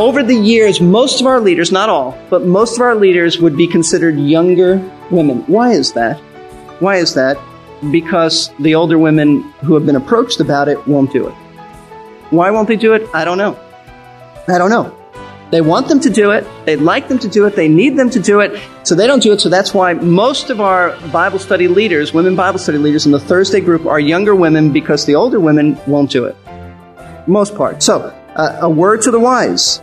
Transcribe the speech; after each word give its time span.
Over 0.00 0.22
the 0.22 0.34
years, 0.34 0.80
most 0.80 1.20
of 1.20 1.26
our 1.26 1.40
leaders, 1.40 1.70
not 1.70 1.90
all, 1.90 2.18
but 2.30 2.46
most 2.46 2.76
of 2.76 2.80
our 2.80 2.94
leaders 2.94 3.38
would 3.38 3.54
be 3.54 3.66
considered 3.66 4.18
younger 4.18 4.78
women. 5.10 5.40
Why 5.46 5.72
is 5.72 5.92
that? 5.92 6.18
Why 6.80 6.96
is 6.96 7.12
that? 7.12 7.36
Because 7.90 8.50
the 8.60 8.76
older 8.76 8.98
women 8.98 9.42
who 9.60 9.74
have 9.74 9.84
been 9.84 9.96
approached 9.96 10.40
about 10.40 10.68
it 10.68 10.88
won't 10.88 11.12
do 11.12 11.28
it. 11.28 11.34
Why 12.30 12.50
won't 12.50 12.66
they 12.66 12.76
do 12.76 12.94
it? 12.94 13.06
I 13.12 13.26
don't 13.26 13.36
know. 13.36 13.60
I 14.48 14.56
don't 14.56 14.70
know. 14.70 14.96
They 15.50 15.60
want 15.60 15.88
them 15.88 16.00
to 16.00 16.08
do 16.08 16.30
it. 16.30 16.46
They'd 16.64 16.76
like 16.76 17.08
them 17.08 17.18
to 17.18 17.28
do 17.28 17.44
it. 17.44 17.54
They 17.54 17.68
need 17.68 17.98
them 17.98 18.08
to 18.08 18.20
do 18.20 18.40
it. 18.40 18.58
So 18.84 18.94
they 18.94 19.06
don't 19.06 19.22
do 19.22 19.34
it. 19.34 19.42
So 19.42 19.50
that's 19.50 19.74
why 19.74 19.92
most 19.92 20.48
of 20.48 20.62
our 20.62 20.98
Bible 21.08 21.38
study 21.38 21.68
leaders, 21.68 22.14
women 22.14 22.36
Bible 22.36 22.58
study 22.58 22.78
leaders 22.78 23.04
in 23.04 23.12
the 23.12 23.20
Thursday 23.20 23.60
group 23.60 23.84
are 23.84 24.00
younger 24.00 24.34
women 24.34 24.72
because 24.72 25.04
the 25.04 25.16
older 25.16 25.38
women 25.38 25.78
won't 25.86 26.10
do 26.10 26.24
it. 26.24 26.36
Most 27.26 27.54
part. 27.54 27.82
So, 27.82 28.16
uh, 28.34 28.60
a 28.62 28.70
word 28.70 29.02
to 29.02 29.10
the 29.10 29.20
wise. 29.20 29.82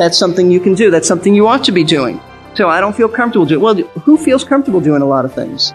That's 0.00 0.16
something 0.16 0.50
you 0.50 0.60
can 0.60 0.72
do. 0.72 0.90
That's 0.90 1.06
something 1.06 1.34
you 1.34 1.46
ought 1.46 1.62
to 1.64 1.72
be 1.72 1.84
doing. 1.84 2.22
So 2.54 2.70
I 2.70 2.80
don't 2.80 2.96
feel 2.96 3.06
comfortable 3.06 3.44
doing. 3.44 3.60
Well, 3.60 3.74
who 3.74 4.16
feels 4.16 4.44
comfortable 4.44 4.80
doing 4.80 5.02
a 5.02 5.04
lot 5.04 5.26
of 5.26 5.34
things? 5.34 5.72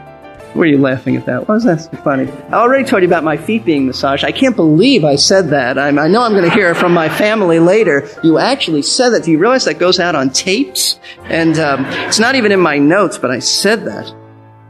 Why 0.56 0.64
are 0.64 0.66
you 0.66 0.80
laughing 0.80 1.16
at 1.16 1.28
that? 1.28 1.48
Why 1.48 1.54
was 1.54 1.64
that 1.66 1.82
so 1.82 1.92
funny? 1.98 2.32
I 2.50 2.54
already 2.54 2.86
told 2.86 3.04
you 3.04 3.08
about 3.08 3.24
my 3.24 3.38
feet 3.38 3.66
being 3.66 3.86
massaged. 3.86 4.24
I 4.24 4.32
can't 4.32 4.56
believe 4.56 5.06
I 5.06 5.16
said 5.16 5.50
that. 5.50 5.78
I'm, 5.78 6.00
i 6.00 6.08
know 6.08 6.24
I'm 6.24 6.32
going 6.32 6.50
to 6.50 6.50
hear 6.50 6.74
from 6.74 6.92
my 6.92 7.08
family 7.08 7.60
later. 7.60 8.10
You 8.24 8.40
actually 8.40 8.82
said 8.82 9.10
that. 9.10 9.26
Do 9.26 9.32
you 9.32 9.38
realize 9.38 9.66
that 9.66 9.78
goes 9.78 10.00
out 10.00 10.16
on 10.16 10.32
tapes? 10.32 11.00
And 11.26 11.60
um, 11.60 11.86
it's 12.08 12.18
not 12.18 12.34
even 12.34 12.52
in 12.52 12.60
my 12.60 12.80
notes, 12.80 13.20
but 13.20 13.30
I 13.30 13.38
said 13.38 13.86
that. 13.86 14.10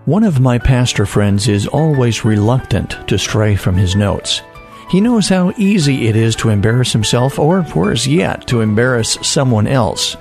One 0.04 0.26
of 0.26 0.42
my 0.42 0.60
pastor 0.60 1.06
friends 1.06 1.48
is 1.48 1.66
always 1.66 2.26
reluctant 2.26 3.08
to 3.08 3.18
stray 3.18 3.56
from 3.56 3.76
his 3.76 3.96
notes. 3.96 4.42
He 4.90 5.02
knows 5.02 5.28
how 5.28 5.52
easy 5.58 6.08
it 6.08 6.16
is 6.16 6.36
to 6.38 6.50
embarrass 6.50 6.94
himself, 6.94 7.40
or 7.40 7.66
worse 7.76 8.06
yet, 8.06 8.46
to 8.48 8.62
embarrass 8.62 9.18
someone 9.22 9.68
else. 9.68 10.16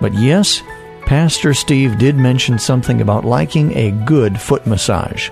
But 0.00 0.12
yes, 0.14 0.62
Pastor 1.06 1.54
Steve 1.54 1.98
did 1.98 2.16
mention 2.16 2.58
something 2.58 3.00
about 3.00 3.24
liking 3.24 3.74
a 3.76 3.92
good 3.92 4.40
foot 4.40 4.66
massage. 4.66 5.30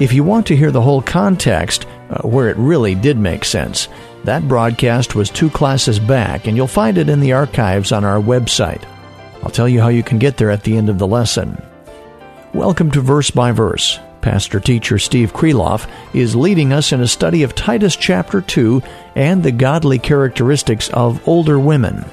If 0.00 0.12
you 0.12 0.24
want 0.24 0.46
to 0.48 0.56
hear 0.56 0.70
the 0.70 0.82
whole 0.82 1.02
context, 1.02 1.86
uh, 2.10 2.26
where 2.26 2.48
it 2.48 2.56
really 2.56 2.94
did 2.94 3.18
make 3.18 3.44
sense, 3.44 3.88
that 4.24 4.48
broadcast 4.48 5.14
was 5.14 5.30
two 5.30 5.50
classes 5.50 6.00
back, 6.00 6.46
and 6.46 6.56
you'll 6.56 6.66
find 6.66 6.98
it 6.98 7.08
in 7.08 7.20
the 7.20 7.34
archives 7.34 7.92
on 7.92 8.04
our 8.04 8.20
website. 8.20 8.82
I'll 9.42 9.50
tell 9.50 9.68
you 9.68 9.80
how 9.80 9.88
you 9.88 10.02
can 10.02 10.18
get 10.18 10.38
there 10.38 10.50
at 10.50 10.64
the 10.64 10.76
end 10.76 10.88
of 10.88 10.98
the 10.98 11.06
lesson. 11.06 11.62
Welcome 12.52 12.90
to 12.92 13.00
Verse 13.00 13.30
by 13.30 13.52
Verse. 13.52 14.00
Pastor 14.26 14.58
teacher 14.58 14.98
Steve 14.98 15.32
Kreloff 15.32 15.88
is 16.12 16.34
leading 16.34 16.72
us 16.72 16.90
in 16.90 17.00
a 17.00 17.06
study 17.06 17.44
of 17.44 17.54
Titus 17.54 17.94
chapter 17.94 18.40
2 18.40 18.82
and 19.14 19.40
the 19.40 19.52
godly 19.52 20.00
characteristics 20.00 20.88
of 20.88 21.28
older 21.28 21.60
women. 21.60 22.04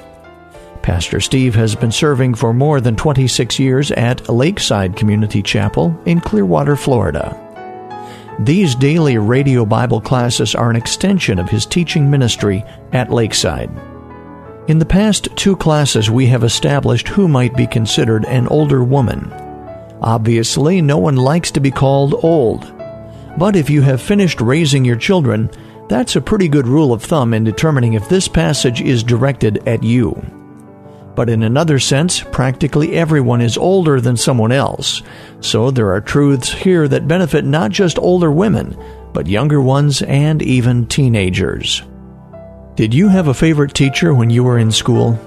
Pastor 0.80 1.18
Steve 1.18 1.56
has 1.56 1.74
been 1.74 1.90
serving 1.90 2.34
for 2.34 2.54
more 2.54 2.80
than 2.80 2.94
26 2.94 3.58
years 3.58 3.90
at 3.90 4.28
Lakeside 4.28 4.94
Community 4.94 5.42
Chapel 5.42 6.00
in 6.06 6.20
Clearwater, 6.20 6.76
Florida. 6.76 7.36
These 8.38 8.76
daily 8.76 9.18
radio 9.18 9.66
Bible 9.66 10.00
classes 10.00 10.54
are 10.54 10.70
an 10.70 10.76
extension 10.76 11.40
of 11.40 11.48
his 11.48 11.66
teaching 11.66 12.08
ministry 12.08 12.62
at 12.92 13.10
Lakeside. 13.10 13.70
In 14.68 14.78
the 14.78 14.86
past 14.86 15.30
two 15.34 15.56
classes, 15.56 16.12
we 16.12 16.26
have 16.28 16.44
established 16.44 17.08
who 17.08 17.26
might 17.26 17.56
be 17.56 17.66
considered 17.66 18.24
an 18.26 18.46
older 18.46 18.84
woman. 18.84 19.32
Obviously, 20.00 20.82
no 20.82 20.98
one 20.98 21.16
likes 21.16 21.50
to 21.52 21.60
be 21.60 21.70
called 21.70 22.14
old. 22.24 22.70
But 23.38 23.56
if 23.56 23.70
you 23.70 23.82
have 23.82 24.00
finished 24.00 24.40
raising 24.40 24.84
your 24.84 24.96
children, 24.96 25.50
that's 25.88 26.16
a 26.16 26.20
pretty 26.20 26.48
good 26.48 26.66
rule 26.66 26.92
of 26.92 27.02
thumb 27.02 27.34
in 27.34 27.44
determining 27.44 27.94
if 27.94 28.08
this 28.08 28.28
passage 28.28 28.80
is 28.80 29.02
directed 29.02 29.66
at 29.68 29.82
you. 29.82 30.14
But 31.14 31.30
in 31.30 31.42
another 31.42 31.78
sense, 31.78 32.20
practically 32.20 32.94
everyone 32.94 33.40
is 33.40 33.56
older 33.56 34.00
than 34.00 34.16
someone 34.16 34.52
else. 34.52 35.02
So 35.40 35.70
there 35.70 35.92
are 35.92 36.00
truths 36.00 36.52
here 36.52 36.88
that 36.88 37.06
benefit 37.06 37.44
not 37.44 37.70
just 37.70 37.98
older 37.98 38.32
women, 38.32 38.76
but 39.12 39.26
younger 39.28 39.60
ones 39.60 40.02
and 40.02 40.42
even 40.42 40.86
teenagers. 40.86 41.82
Did 42.74 42.92
you 42.92 43.08
have 43.08 43.28
a 43.28 43.34
favorite 43.34 43.74
teacher 43.74 44.12
when 44.12 44.30
you 44.30 44.42
were 44.42 44.58
in 44.58 44.72
school? 44.72 45.18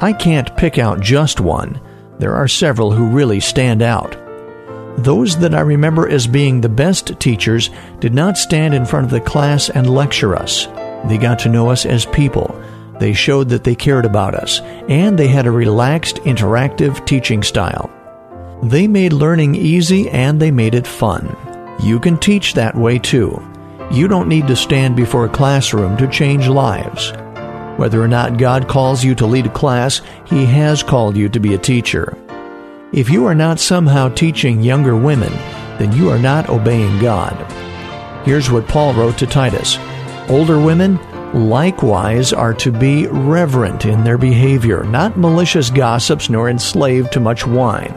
I 0.00 0.14
can't 0.14 0.56
pick 0.56 0.78
out 0.78 1.00
just 1.00 1.40
one. 1.40 1.78
There 2.18 2.34
are 2.34 2.48
several 2.48 2.92
who 2.92 3.06
really 3.06 3.40
stand 3.40 3.82
out. 3.82 4.16
Those 4.96 5.36
that 5.38 5.54
I 5.54 5.60
remember 5.60 6.08
as 6.08 6.26
being 6.26 6.60
the 6.60 6.68
best 6.68 7.18
teachers 7.18 7.70
did 7.98 8.14
not 8.14 8.38
stand 8.38 8.74
in 8.74 8.86
front 8.86 9.06
of 9.06 9.10
the 9.10 9.20
class 9.20 9.68
and 9.68 9.90
lecture 9.90 10.36
us. 10.36 10.66
They 11.06 11.18
got 11.18 11.40
to 11.40 11.48
know 11.48 11.70
us 11.70 11.84
as 11.84 12.06
people. 12.06 12.60
They 13.00 13.12
showed 13.12 13.48
that 13.48 13.64
they 13.64 13.74
cared 13.74 14.04
about 14.04 14.36
us, 14.36 14.60
and 14.88 15.18
they 15.18 15.26
had 15.26 15.46
a 15.46 15.50
relaxed, 15.50 16.16
interactive 16.18 17.04
teaching 17.06 17.42
style. 17.42 17.90
They 18.62 18.86
made 18.86 19.12
learning 19.12 19.56
easy 19.56 20.08
and 20.08 20.40
they 20.40 20.50
made 20.50 20.74
it 20.74 20.86
fun. 20.86 21.36
You 21.82 21.98
can 21.98 22.16
teach 22.16 22.54
that 22.54 22.76
way 22.76 22.98
too. 22.98 23.42
You 23.90 24.08
don't 24.08 24.28
need 24.28 24.46
to 24.46 24.56
stand 24.56 24.96
before 24.96 25.26
a 25.26 25.28
classroom 25.28 25.96
to 25.98 26.08
change 26.08 26.48
lives. 26.48 27.12
Whether 27.84 28.00
or 28.00 28.08
not 28.08 28.38
God 28.38 28.66
calls 28.66 29.04
you 29.04 29.14
to 29.16 29.26
lead 29.26 29.44
a 29.44 29.50
class, 29.50 30.00
He 30.24 30.46
has 30.46 30.82
called 30.82 31.18
you 31.18 31.28
to 31.28 31.38
be 31.38 31.52
a 31.52 31.58
teacher. 31.58 32.16
If 32.94 33.10
you 33.10 33.26
are 33.26 33.34
not 33.34 33.60
somehow 33.60 34.08
teaching 34.08 34.62
younger 34.62 34.96
women, 34.96 35.30
then 35.76 35.92
you 35.92 36.08
are 36.08 36.18
not 36.18 36.48
obeying 36.48 36.98
God. 36.98 37.34
Here's 38.24 38.50
what 38.50 38.66
Paul 38.68 38.94
wrote 38.94 39.18
to 39.18 39.26
Titus 39.26 39.76
Older 40.30 40.58
women 40.58 40.98
likewise 41.50 42.32
are 42.32 42.54
to 42.54 42.72
be 42.72 43.06
reverent 43.06 43.84
in 43.84 44.02
their 44.02 44.16
behavior, 44.16 44.84
not 44.84 45.18
malicious 45.18 45.68
gossips 45.68 46.30
nor 46.30 46.48
enslaved 46.48 47.12
to 47.12 47.20
much 47.20 47.46
wine. 47.46 47.94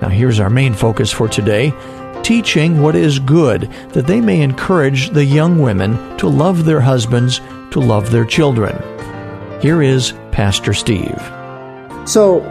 Now, 0.00 0.10
here's 0.10 0.38
our 0.38 0.48
main 0.48 0.74
focus 0.74 1.10
for 1.10 1.26
today 1.26 1.74
teaching 2.22 2.82
what 2.82 2.94
is 2.94 3.18
good, 3.18 3.62
that 3.94 4.06
they 4.06 4.20
may 4.20 4.42
encourage 4.42 5.10
the 5.10 5.24
young 5.24 5.58
women 5.58 6.16
to 6.18 6.28
love 6.28 6.64
their 6.64 6.80
husbands, 6.80 7.40
to 7.72 7.80
love 7.80 8.12
their 8.12 8.24
children. 8.24 8.80
Here 9.60 9.82
is 9.82 10.12
Pastor 10.30 10.72
Steve. 10.72 11.20
So, 12.06 12.44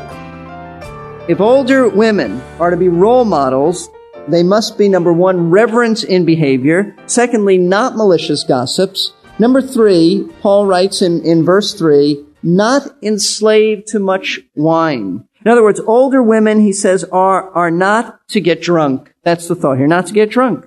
if 1.29 1.39
older 1.39 1.87
women 1.87 2.41
are 2.59 2.69
to 2.69 2.75
be 2.75 2.89
role 2.89 3.23
models, 3.23 3.87
they 4.27 4.43
must 4.43 4.77
be 4.77 4.89
number 4.89 5.13
one, 5.13 5.49
reverence 5.49 6.03
in 6.03 6.25
behavior. 6.25 6.93
Secondly, 7.05 7.57
not 7.57 7.95
malicious 7.95 8.43
gossips. 8.43 9.13
Number 9.39 9.61
three, 9.61 10.29
Paul 10.41 10.65
writes 10.65 11.01
in, 11.01 11.23
in 11.23 11.45
verse 11.45 11.73
three, 11.73 12.25
not 12.43 12.93
enslaved 13.01 13.87
to 13.87 13.99
much 13.99 14.41
wine. 14.55 15.25
In 15.45 15.49
other 15.49 15.63
words, 15.63 15.79
older 15.79 16.21
women, 16.21 16.59
he 16.59 16.73
says, 16.73 17.05
are, 17.05 17.49
are 17.51 17.71
not 17.71 18.19
to 18.31 18.41
get 18.41 18.61
drunk. 18.61 19.13
That's 19.23 19.47
the 19.47 19.55
thought 19.55 19.77
here, 19.77 19.87
not 19.87 20.07
to 20.07 20.13
get 20.13 20.29
drunk. 20.29 20.65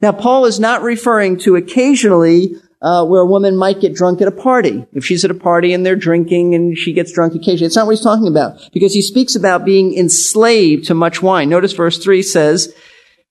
Now, 0.00 0.12
Paul 0.12 0.46
is 0.46 0.58
not 0.58 0.80
referring 0.80 1.36
to 1.40 1.56
occasionally 1.56 2.56
uh, 2.84 3.02
where 3.02 3.22
a 3.22 3.26
woman 3.26 3.56
might 3.56 3.80
get 3.80 3.94
drunk 3.94 4.20
at 4.20 4.28
a 4.28 4.30
party. 4.30 4.86
If 4.92 5.06
she's 5.06 5.24
at 5.24 5.30
a 5.30 5.34
party 5.34 5.72
and 5.72 5.86
they're 5.86 5.96
drinking 5.96 6.54
and 6.54 6.76
she 6.76 6.92
gets 6.92 7.12
drunk 7.12 7.34
occasionally. 7.34 7.66
It's 7.66 7.76
not 7.76 7.86
what 7.86 7.96
he's 7.96 8.04
talking 8.04 8.28
about 8.28 8.60
because 8.74 8.92
he 8.92 9.00
speaks 9.00 9.34
about 9.34 9.64
being 9.64 9.96
enslaved 9.96 10.84
to 10.88 10.94
much 10.94 11.22
wine. 11.22 11.48
Notice 11.48 11.72
verse 11.72 11.96
3 11.96 12.22
says, 12.22 12.74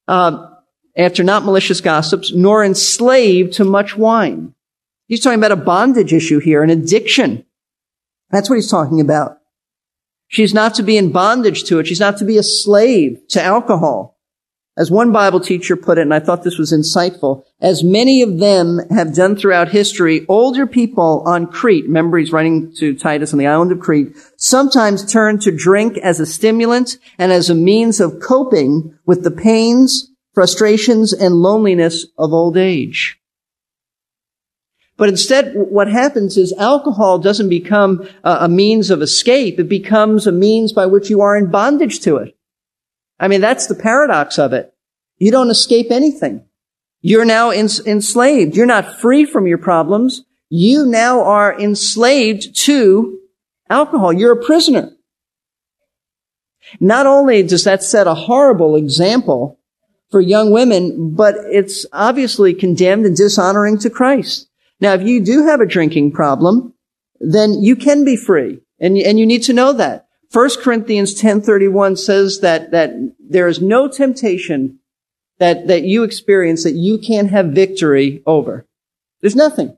uh, 0.07 0.49
after 0.97 1.23
not 1.23 1.45
malicious 1.45 1.81
gossips, 1.81 2.33
nor 2.33 2.63
enslaved 2.63 3.53
to 3.53 3.63
much 3.63 3.95
wine. 3.95 4.55
He's 5.07 5.19
talking 5.19 5.39
about 5.39 5.51
a 5.51 5.55
bondage 5.55 6.13
issue 6.13 6.39
here, 6.39 6.63
an 6.63 6.71
addiction. 6.71 7.45
That's 8.31 8.49
what 8.49 8.55
he's 8.55 8.71
talking 8.71 9.01
about. 9.01 9.37
She's 10.29 10.53
not 10.53 10.73
to 10.75 10.83
be 10.83 10.97
in 10.97 11.11
bondage 11.11 11.65
to 11.65 11.77
it. 11.77 11.85
She's 11.85 11.99
not 11.99 12.17
to 12.17 12.25
be 12.25 12.39
a 12.39 12.43
slave 12.43 13.19
to 13.29 13.41
alcohol. 13.41 14.12
As 14.75 14.89
one 14.89 15.11
Bible 15.11 15.39
teacher 15.39 15.75
put 15.75 15.99
it, 15.99 16.01
and 16.01 16.13
I 16.13 16.19
thought 16.19 16.43
this 16.43 16.57
was 16.57 16.73
insightful, 16.73 17.43
as 17.61 17.83
many 17.83 18.23
of 18.23 18.39
them 18.39 18.79
have 18.89 19.13
done 19.13 19.35
throughout 19.35 19.69
history, 19.69 20.25
older 20.27 20.65
people 20.65 21.21
on 21.27 21.45
Crete, 21.45 21.85
remember 21.85 22.17
he's 22.17 22.31
writing 22.31 22.73
to 22.77 22.95
Titus 22.95 23.33
on 23.33 23.39
the 23.39 23.45
island 23.45 23.71
of 23.71 23.79
Crete, 23.79 24.15
sometimes 24.35 25.05
turn 25.05 25.37
to 25.39 25.55
drink 25.55 25.97
as 25.97 26.19
a 26.19 26.25
stimulant 26.25 26.97
and 27.19 27.31
as 27.31 27.51
a 27.51 27.55
means 27.55 27.99
of 27.99 28.19
coping 28.19 28.97
with 29.05 29.23
the 29.23 29.31
pains 29.31 30.09
frustrations, 30.33 31.13
and 31.13 31.35
loneliness 31.35 32.07
of 32.17 32.33
old 32.33 32.57
age. 32.57 33.19
But 34.97 35.09
instead, 35.09 35.53
what 35.55 35.89
happens 35.89 36.37
is 36.37 36.53
alcohol 36.53 37.19
doesn't 37.19 37.49
become 37.49 38.07
a 38.23 38.47
means 38.47 38.89
of 38.89 39.01
escape. 39.01 39.59
It 39.59 39.69
becomes 39.69 40.27
a 40.27 40.31
means 40.31 40.71
by 40.71 40.85
which 40.85 41.09
you 41.09 41.21
are 41.21 41.35
in 41.35 41.49
bondage 41.49 41.99
to 42.01 42.17
it. 42.17 42.37
I 43.23 43.29
mean, 43.29 43.39
that's 43.39 43.67
the 43.67 43.75
paradox 43.75 44.37
of 44.37 44.51
it. 44.51 44.73
You 45.17 45.31
don't 45.31 45.49
escape 45.49 45.91
anything. 45.91 46.43
You're 46.99 47.23
now 47.23 47.51
enslaved. 47.51 48.53
You're 48.53 48.65
not 48.65 48.99
free 48.99 49.23
from 49.23 49.47
your 49.47 49.59
problems. 49.59 50.25
You 50.49 50.85
now 50.85 51.23
are 51.23 51.57
enslaved 51.57 52.53
to 52.65 53.17
alcohol. 53.69 54.11
You're 54.11 54.33
a 54.33 54.43
prisoner. 54.43 54.91
Not 56.81 57.05
only 57.05 57.43
does 57.43 57.63
that 57.63 57.81
set 57.81 58.07
a 58.07 58.13
horrible 58.13 58.75
example 58.75 59.57
for 60.11 60.19
young 60.19 60.51
women, 60.51 61.15
but 61.15 61.35
it's 61.45 61.85
obviously 61.93 62.53
condemned 62.53 63.05
and 63.05 63.15
dishonoring 63.15 63.77
to 63.79 63.89
Christ. 63.89 64.49
Now, 64.81 64.95
if 64.95 65.01
you 65.01 65.23
do 65.23 65.45
have 65.45 65.61
a 65.61 65.65
drinking 65.65 66.11
problem, 66.11 66.73
then 67.21 67.63
you 67.63 67.77
can 67.77 68.03
be 68.03 68.17
free. 68.17 68.59
And, 68.81 68.97
and 68.97 69.17
you 69.17 69.25
need 69.25 69.43
to 69.43 69.53
know 69.53 69.71
that. 69.71 70.07
1 70.33 70.49
Corinthians 70.61 71.13
10:31 71.13 71.95
says 71.95 72.39
that 72.39 72.71
that 72.71 72.91
there 73.19 73.47
is 73.47 73.61
no 73.61 73.87
temptation 73.87 74.79
that 75.37 75.67
that 75.67 75.83
you 75.83 76.03
experience 76.03 76.63
that 76.63 76.73
you 76.73 76.97
can't 76.97 77.29
have 77.29 77.47
victory 77.47 78.23
over. 78.25 78.65
There's 79.21 79.35
nothing. 79.35 79.77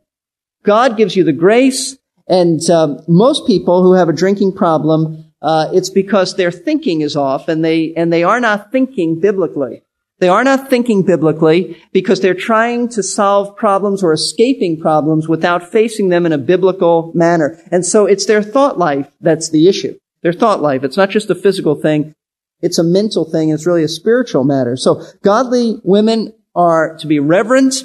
God 0.64 0.96
gives 0.96 1.18
you 1.18 1.26
the 1.26 1.34
grace, 1.34 1.98
and 2.28 2.68
um, 2.70 3.02
most 3.06 3.46
people 3.46 3.84
who 3.84 3.94
have 3.94 4.08
a 4.08 4.14
drinking 4.14 4.54
problem, 4.54 5.26
uh, 5.42 5.68
it's 5.74 5.90
because 5.90 6.36
their 6.36 6.52
thinking 6.52 7.02
is 7.02 7.18
off, 7.18 7.50
and 7.50 7.64
they 7.64 7.94
and 7.96 8.14
they 8.14 8.24
are 8.24 8.40
not 8.40 8.72
thinking 8.72 9.20
biblically. 9.20 9.82
They 10.20 10.30
are 10.30 10.46
not 10.46 10.70
thinking 10.70 11.04
biblically 11.04 11.78
because 11.92 12.22
they're 12.22 12.34
trying 12.34 12.88
to 12.90 13.04
solve 13.04 13.58
problems 13.58 14.02
or 14.02 14.14
escaping 14.14 14.80
problems 14.80 15.28
without 15.28 15.70
facing 15.70 16.08
them 16.08 16.26
in 16.26 16.32
a 16.32 16.38
biblical 16.38 17.12
manner. 17.14 17.60
And 17.70 17.86
so 17.86 18.06
it's 18.06 18.26
their 18.26 18.42
thought 18.42 18.78
life 18.78 19.12
that's 19.20 19.50
the 19.50 19.68
issue. 19.68 20.00
Their 20.26 20.34
thought 20.34 20.60
life. 20.60 20.84
It's 20.84 20.98
not 20.98 21.12
just 21.12 21.30
a 21.30 21.36
physical 21.36 21.76
thing. 21.76 22.16
It's 22.60 22.80
a 22.80 22.84
mental 22.84 23.30
thing. 23.30 23.50
It's 23.50 23.68
really 23.68 23.84
a 23.84 23.88
spiritual 23.88 24.44
matter. 24.44 24.76
So 24.76 25.04
godly 25.22 25.80
women 25.84 26.34
are 26.56 26.98
to 26.98 27.06
be 27.06 27.20
reverent, 27.20 27.76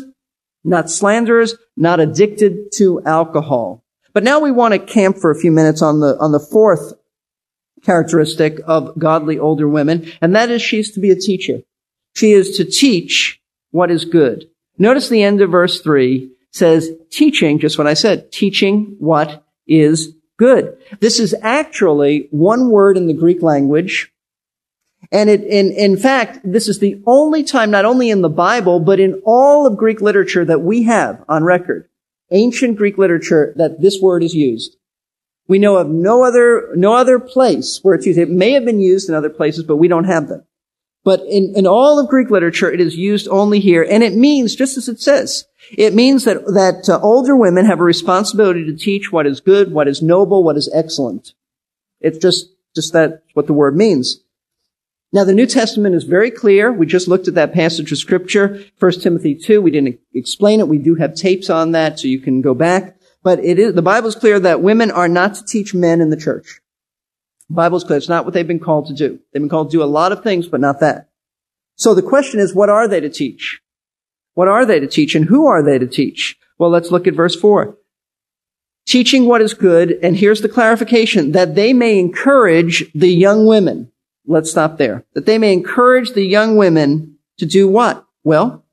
not 0.65 0.89
slanderers, 0.89 1.55
not 1.77 2.01
addicted 2.01 2.73
to 2.77 3.03
alcohol. 3.05 3.85
But 4.15 4.25
now 4.25 4.41
we 4.41 4.53
want 4.53 4.73
to 4.73 4.79
camp 4.79 5.19
for 5.19 5.31
a 5.31 5.39
few 5.39 5.53
minutes 5.53 5.83
on 5.83 6.01
the, 6.01 6.17
on 6.19 6.33
the 6.33 6.41
fourth 6.41 6.95
characteristic 7.83 8.59
of 8.67 8.99
godly 8.99 9.39
older 9.39 9.69
women, 9.69 10.11
and 10.23 10.35
that 10.35 10.49
is 10.49 10.63
she's 10.63 10.93
to 10.93 11.01
be 11.01 11.11
a 11.11 11.21
teacher. 11.21 11.61
She 12.15 12.33
is 12.33 12.57
to 12.57 12.65
teach 12.65 13.39
what 13.71 13.91
is 13.91 14.07
good. 14.07 14.49
Notice 14.79 15.11
the 15.11 15.23
end 15.23 15.43
of 15.43 15.51
verse 15.51 15.83
three 15.83 16.33
says 16.53 16.91
teaching, 17.11 17.59
just 17.59 17.77
what 17.77 17.87
I 17.87 17.93
said, 17.93 18.33
teaching 18.33 18.97
what 18.99 19.45
is 19.67 20.15
good. 20.41 20.79
This 21.01 21.21
is 21.21 21.35
actually 21.43 22.27
one 22.31 22.71
word 22.71 22.97
in 22.97 23.07
the 23.07 23.13
Greek 23.13 23.43
language. 23.43 24.11
And 25.13 25.29
it, 25.29 25.43
in, 25.45 25.71
in 25.73 25.99
fact, 25.99 26.41
this 26.43 26.67
is 26.67 26.79
the 26.79 27.03
only 27.07 27.45
time, 27.45 27.71
not 27.71 27.85
only 27.85 28.09
in 28.09 28.23
the 28.23 28.31
Bible, 28.31 28.81
but 28.81 28.99
in 28.99 29.21
all 29.27 29.67
of 29.67 29.77
Greek 29.77 30.01
literature 30.01 30.47
that 30.47 30.63
we 30.63 30.85
have 30.85 31.23
on 31.29 31.45
record, 31.45 31.91
ancient 32.31 32.79
Greek 32.79 32.97
literature, 32.97 33.53
that 33.57 33.83
this 33.83 34.01
word 34.01 34.23
is 34.23 34.35
used. 34.35 34.77
We 35.47 35.59
know 35.59 35.77
of 35.77 35.89
no 35.91 36.25
other, 36.25 36.71
no 36.75 36.95
other 36.95 37.19
place 37.19 37.81
where 37.83 37.95
it's 37.95 38.07
used. 38.07 38.19
It 38.19 38.31
may 38.31 38.53
have 38.53 38.65
been 38.65 38.81
used 38.81 39.11
in 39.11 39.15
other 39.15 39.29
places, 39.29 39.65
but 39.65 39.77
we 39.77 39.89
don't 39.89 40.05
have 40.05 40.29
them. 40.29 40.45
But 41.05 41.21
in, 41.21 41.53
in 41.55 41.67
all 41.67 42.01
of 42.01 42.09
Greek 42.09 42.31
literature, 42.31 42.73
it 42.73 42.81
is 42.81 42.97
used 42.97 43.29
only 43.29 43.61
here, 43.61 43.83
and 43.83 44.03
it 44.03 44.15
means, 44.15 44.57
just 44.57 44.79
as 44.79 44.89
it 44.89 45.01
says, 45.01 45.45
it 45.73 45.95
means 45.95 46.25
that, 46.25 46.45
that 46.47 46.89
uh, 46.89 47.01
older 47.03 47.37
women 47.37 47.67
have 47.67 47.81
a 47.81 47.85
responsibility 47.85 48.65
to 48.67 48.77
teach 48.77 49.13
what 49.13 49.27
is 49.27 49.41
good, 49.41 49.73
what 49.73 49.89
is 49.89 50.03
noble, 50.03 50.43
what 50.43 50.57
is 50.57 50.71
excellent. 50.73 51.35
It's 52.01 52.19
just, 52.19 52.49
just 52.75 52.93
that 52.93 53.23
what 53.35 53.47
the 53.47 53.53
word 53.53 53.77
means. 53.77 54.21
Now 55.13 55.25
the 55.25 55.35
New 55.35 55.47
Testament 55.47 55.95
is 55.95 56.05
very 56.05 56.31
clear. 56.31 56.73
We 56.73 56.87
just 56.87 57.09
looked 57.09 57.29
at 57.29 57.35
that 57.35 57.53
passage 57.53 57.91
of 57.91 57.99
scripture, 57.99 58.65
1 58.79 58.93
Timothy 59.01 59.35
2. 59.35 59.61
We 59.61 59.71
didn't 59.71 59.99
explain 60.15 60.61
it. 60.61 60.69
We 60.69 60.79
do 60.79 60.95
have 60.97 61.15
tapes 61.15 61.51
on 61.51 61.73
that, 61.73 61.99
so 61.99 62.09
you 62.09 62.21
can 62.21 62.43
go 62.43 62.55
back. 62.55 62.97
But 63.23 63.41
it 63.45 63.59
is, 63.59 63.75
the 63.75 63.83
Bible 63.83 64.09
is 64.09 64.15
clear 64.15 64.39
that 64.41 64.63
women 64.63 64.91
are 64.91 65.09
not 65.09 65.35
to 65.35 65.45
teach 65.45 65.75
men 65.75 66.01
in 66.01 66.11
the 66.11 66.17
church. 66.17 66.61
The 67.49 67.55
Bible's 67.55 67.85
clear. 67.85 67.99
It's 67.99 68.09
not 68.09 68.25
what 68.25 68.35
they've 68.35 68.47
been 68.47 68.61
called 68.61 68.87
to 68.87 68.95
do. 68.95 69.19
They've 69.33 69.43
been 69.43 69.49
called 69.49 69.71
to 69.71 69.77
do 69.77 69.83
a 69.83 69.85
lot 69.85 70.13
of 70.13 70.23
things, 70.23 70.47
but 70.47 70.61
not 70.61 70.81
that. 70.81 71.11
So 71.75 71.95
the 71.95 72.03
question 72.03 72.39
is, 72.39 72.55
what 72.55 72.69
are 72.69 72.87
they 72.87 73.01
to 73.01 73.11
teach? 73.11 73.61
What 74.35 74.49
are 74.49 74.65
they 74.65 74.81
to 74.81 74.87
teach 74.87 75.15
and 75.15 75.25
who 75.25 75.47
are 75.47 75.63
they 75.63 75.79
to 75.79 75.87
teach? 75.87 76.37
Well, 76.59 76.71
let's 76.71 76.91
look 76.91 77.07
at 77.07 77.15
verse 77.15 77.37
four. 77.37 77.77
Teaching 78.87 79.27
what 79.27 79.43
is 79.43 79.55
good, 79.55 79.99
and 80.03 80.17
here's 80.17 80.41
the 80.41 80.49
clarification, 80.49 81.33
that 81.33 81.55
they 81.55 81.73
may 81.73 81.99
encourage 81.99 82.91
the 82.93 83.09
young 83.09 83.47
women. 83.47 83.93
Let's 84.27 84.51
stop 84.51 84.79
there. 84.79 85.05
That 85.15 85.27
they 85.27 85.39
may 85.39 85.53
encourage 85.53 86.13
the 86.13 86.25
young 86.25 86.57
women 86.57 87.17
to 87.39 87.47
do 87.47 87.69
what? 87.69 88.05
Well, 88.25 88.65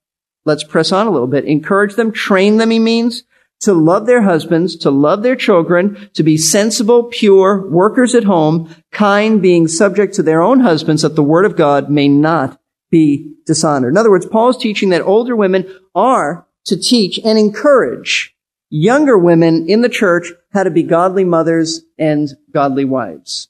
let's 0.45 0.63
press 0.63 0.91
on 0.91 1.07
a 1.07 1.11
little 1.11 1.27
bit. 1.27 1.45
Encourage 1.45 1.95
them, 1.95 2.11
train 2.11 2.57
them, 2.57 2.71
he 2.71 2.79
means, 2.79 3.23
to 3.61 3.73
love 3.73 4.05
their 4.05 4.21
husbands, 4.21 4.75
to 4.77 4.91
love 4.91 5.23
their 5.23 5.35
children, 5.35 6.09
to 6.13 6.23
be 6.23 6.37
sensible, 6.37 7.03
pure, 7.05 7.67
workers 7.69 8.13
at 8.15 8.23
home, 8.23 8.73
kind, 8.91 9.41
being 9.41 9.67
subject 9.67 10.13
to 10.15 10.23
their 10.23 10.41
own 10.41 10.59
husbands, 10.59 11.01
that 11.01 11.15
the 11.15 11.23
word 11.23 11.45
of 11.45 11.55
God 11.55 11.89
may 11.89 12.07
not 12.07 12.59
be 12.89 13.33
dishonored. 13.45 13.93
In 13.93 13.97
other 13.97 14.09
words, 14.09 14.25
Paul 14.25 14.49
is 14.49 14.57
teaching 14.57 14.89
that 14.89 15.01
older 15.01 15.35
women 15.35 15.67
are 15.93 16.47
to 16.65 16.77
teach 16.77 17.19
and 17.23 17.37
encourage 17.37 18.35
younger 18.69 19.17
women 19.17 19.69
in 19.69 19.81
the 19.81 19.89
church 19.89 20.31
how 20.53 20.63
to 20.63 20.71
be 20.71 20.83
godly 20.83 21.23
mothers 21.23 21.81
and 21.97 22.29
godly 22.51 22.85
wives. 22.85 23.49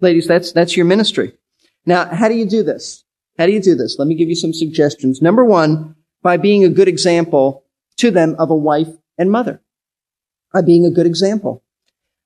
Ladies, 0.00 0.26
that's, 0.26 0.52
that's 0.52 0.76
your 0.76 0.86
ministry. 0.86 1.32
Now, 1.86 2.04
how 2.06 2.28
do 2.28 2.34
you 2.34 2.46
do 2.46 2.62
this? 2.62 3.04
How 3.38 3.46
do 3.46 3.52
you 3.52 3.62
do 3.62 3.74
this? 3.74 3.96
Let 3.98 4.08
me 4.08 4.14
give 4.14 4.28
you 4.28 4.34
some 4.34 4.52
suggestions. 4.52 5.22
Number 5.22 5.44
one, 5.44 5.94
by 6.22 6.36
being 6.36 6.64
a 6.64 6.68
good 6.68 6.88
example 6.88 7.64
to 7.98 8.10
them 8.10 8.36
of 8.38 8.50
a 8.50 8.56
wife 8.56 8.88
and 9.16 9.30
mother 9.30 9.60
by 10.52 10.62
being 10.62 10.86
a 10.86 10.90
good 10.90 11.06
example. 11.06 11.62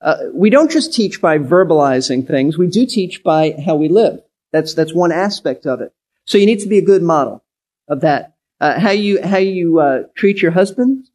Uh, 0.00 0.16
we 0.32 0.50
don't 0.50 0.70
just 0.70 0.93
teach 0.93 1.20
by 1.20 1.38
verbalizing 1.38 2.26
things. 2.26 2.58
We 2.58 2.66
do 2.66 2.87
teach 2.87 3.22
by 3.22 3.55
how 3.64 3.76
we 3.76 3.88
live. 3.88 4.20
That's, 4.52 4.75
that's 4.75 4.94
one 4.94 5.12
aspect 5.12 5.66
of 5.66 5.81
it. 5.81 5.93
So 6.26 6.38
you 6.38 6.46
need 6.46 6.60
to 6.60 6.69
be 6.69 6.78
a 6.78 6.84
good 6.84 7.02
model 7.02 7.44
of 7.88 8.00
that. 8.00 8.34
Uh, 8.60 8.78
how 8.78 8.90
you, 8.90 9.22
how 9.22 9.38
you, 9.38 9.81
uh, 9.81 10.02
treat 10.17 10.41
your 10.41 10.52
husband, 10.52 11.08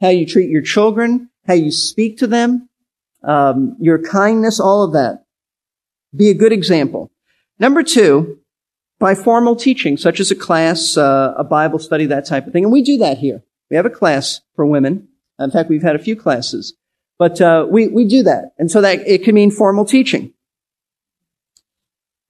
how 0.00 0.10
you 0.10 0.26
treat 0.26 0.48
your 0.48 0.62
children, 0.62 1.28
how 1.46 1.54
you 1.54 1.72
speak 1.72 2.18
to 2.18 2.26
them, 2.26 2.68
um, 3.24 3.76
your 3.80 4.00
kindness, 4.00 4.60
all 4.60 4.84
of 4.84 4.92
that. 4.92 5.24
Be 6.14 6.30
a 6.30 6.34
good 6.34 6.52
example. 6.52 7.10
Number 7.58 7.82
two, 7.82 8.38
by 9.00 9.14
formal 9.14 9.56
teaching, 9.56 9.96
such 9.96 10.20
as 10.20 10.30
a 10.30 10.36
class, 10.36 10.96
uh, 10.96 11.34
a 11.36 11.42
Bible 11.42 11.80
study, 11.80 12.06
that 12.06 12.26
type 12.26 12.46
of 12.46 12.52
thing. 12.52 12.64
And 12.64 12.72
we 12.72 12.82
do 12.82 12.98
that 12.98 13.18
here. 13.18 13.42
We 13.70 13.76
have 13.76 13.86
a 13.86 13.90
class 13.90 14.40
for 14.54 14.64
women 14.64 15.08
in 15.38 15.50
fact, 15.50 15.68
we've 15.68 15.82
had 15.82 15.96
a 15.96 16.00
few 16.00 16.16
classes, 16.16 16.74
but 17.18 17.40
uh, 17.40 17.66
we 17.68 17.88
we 17.88 18.06
do 18.06 18.22
that, 18.22 18.52
and 18.58 18.70
so 18.70 18.80
that 18.80 19.00
it 19.06 19.24
can 19.24 19.34
mean 19.34 19.50
formal 19.50 19.84
teaching. 19.84 20.32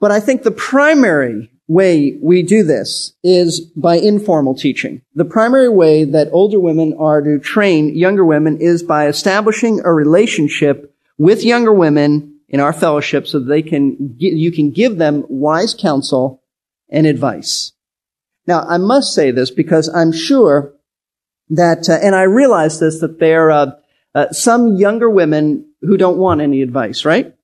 But 0.01 0.11
I 0.11 0.21
think 0.21 0.43
the 0.43 0.51
primary 0.51 1.51
way 1.67 2.19
we 2.21 2.43
do 2.43 2.63
this 2.63 3.15
is 3.23 3.61
by 3.61 3.97
informal 3.97 4.55
teaching. 4.55 5.03
The 5.15 5.25
primary 5.25 5.69
way 5.69 6.05
that 6.05 6.29
older 6.33 6.61
women 6.61 6.95
are 6.99 7.23
to 7.23 7.39
train 7.39 7.97
younger 7.97 8.25
women 8.25 8.59
is 8.61 8.83
by 8.83 9.07
establishing 9.07 9.81
a 9.85 9.93
relationship 9.93 10.95
with 11.17 11.45
younger 11.45 11.73
women 11.73 12.41
in 12.49 12.61
our 12.61 12.73
fellowship 12.73 13.27
so 13.27 13.39
that 13.39 13.47
they 13.47 13.63
can, 13.63 14.17
you 14.19 14.53
can 14.53 14.71
give 14.71 14.99
them 14.99 15.25
wise 15.29 15.75
counsel 15.75 16.43
and 16.91 17.07
advice. 17.07 17.73
Now, 18.47 18.61
I 18.61 18.77
must 18.77 19.15
say 19.15 19.31
this 19.31 19.51
because 19.51 19.89
I'm 19.89 20.13
sure 20.13 20.75
that, 21.51 21.89
uh, 21.89 21.99
and 22.03 22.15
I 22.15 22.23
realize 22.23 22.79
this, 22.79 23.01
that 23.01 23.19
there 23.19 23.51
are 23.51 23.69
uh, 23.69 23.71
uh, 24.15 24.31
some 24.31 24.77
younger 24.77 25.11
women 25.11 25.67
who 25.81 25.97
don't 25.97 26.19
want 26.19 26.41
any 26.41 26.63
advice, 26.63 27.05
right? 27.05 27.35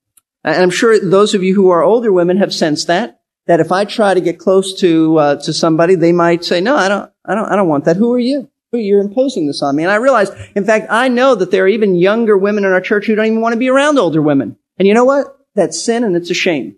And 0.45 0.63
I'm 0.63 0.71
sure 0.71 0.99
those 0.99 1.35
of 1.35 1.43
you 1.43 1.55
who 1.55 1.71
are 1.71 1.83
older 1.83 2.13
women 2.13 2.37
have 2.37 2.55
sensed 2.55 2.87
that, 2.87 3.20
that 3.51 3.59
if 3.59 3.73
I 3.73 3.85
try 3.85 4.15
to 4.15 4.21
get 4.21 4.39
close 4.39 4.79
to, 4.79 5.19
uh, 5.19 5.37
to 5.43 5.53
somebody, 5.53 5.97
they 5.97 6.13
might 6.13 6.45
say, 6.45 6.61
no, 6.61 6.77
I 6.77 6.89
don't, 6.89 7.11
I 7.25 7.35
don't, 7.35 7.47
I 7.47 7.57
don't 7.57 7.67
want 7.67 7.85
that. 7.87 7.97
Who 7.97 8.13
are 8.13 8.19
you? 8.21 8.49
You're 8.71 9.01
imposing 9.01 9.49
this 9.49 9.61
on 9.61 9.75
me. 9.75 9.83
And 9.83 9.91
I 9.91 9.97
realize, 9.97 10.31
in 10.55 10.65
fact, 10.65 10.87
I 10.89 11.09
know 11.09 11.35
that 11.35 11.51
there 11.51 11.65
are 11.65 11.69
even 11.69 11.97
younger 11.97 12.39
women 12.39 12.65
in 12.65 12.71
our 12.71 12.81
church 12.81 13.07
who 13.07 13.17
don't 13.17 13.27
even 13.27 13.41
want 13.41 13.55
to 13.55 13.59
be 13.59 13.69
around 13.69 13.99
older 13.99 14.23
women. 14.23 14.57
And 14.79 14.87
you 14.87 14.95
know 14.95 15.05
what? 15.05 15.37
That's 15.57 15.83
sin 15.83 16.05
and 16.05 16.15
it's 16.15 16.31
a 16.31 16.35
shame. 16.35 16.77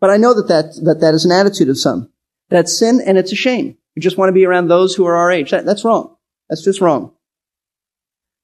But 0.00 0.10
I 0.10 0.16
know 0.16 0.34
that 0.34 0.48
that, 0.48 0.84
that, 0.84 1.00
that 1.00 1.14
is 1.14 1.24
an 1.24 1.30
attitude 1.30 1.68
of 1.68 1.78
some. 1.78 2.10
That's 2.48 2.76
sin 2.76 3.00
and 3.00 3.16
it's 3.16 3.30
a 3.30 3.36
shame. 3.36 3.76
We 3.94 4.02
just 4.02 4.18
want 4.18 4.30
to 4.30 4.34
be 4.34 4.44
around 4.44 4.66
those 4.66 4.96
who 4.96 5.06
are 5.06 5.14
our 5.14 5.30
age. 5.30 5.52
That, 5.52 5.64
that's 5.64 5.84
wrong. 5.84 6.16
That's 6.50 6.64
just 6.64 6.80
wrong. 6.80 7.12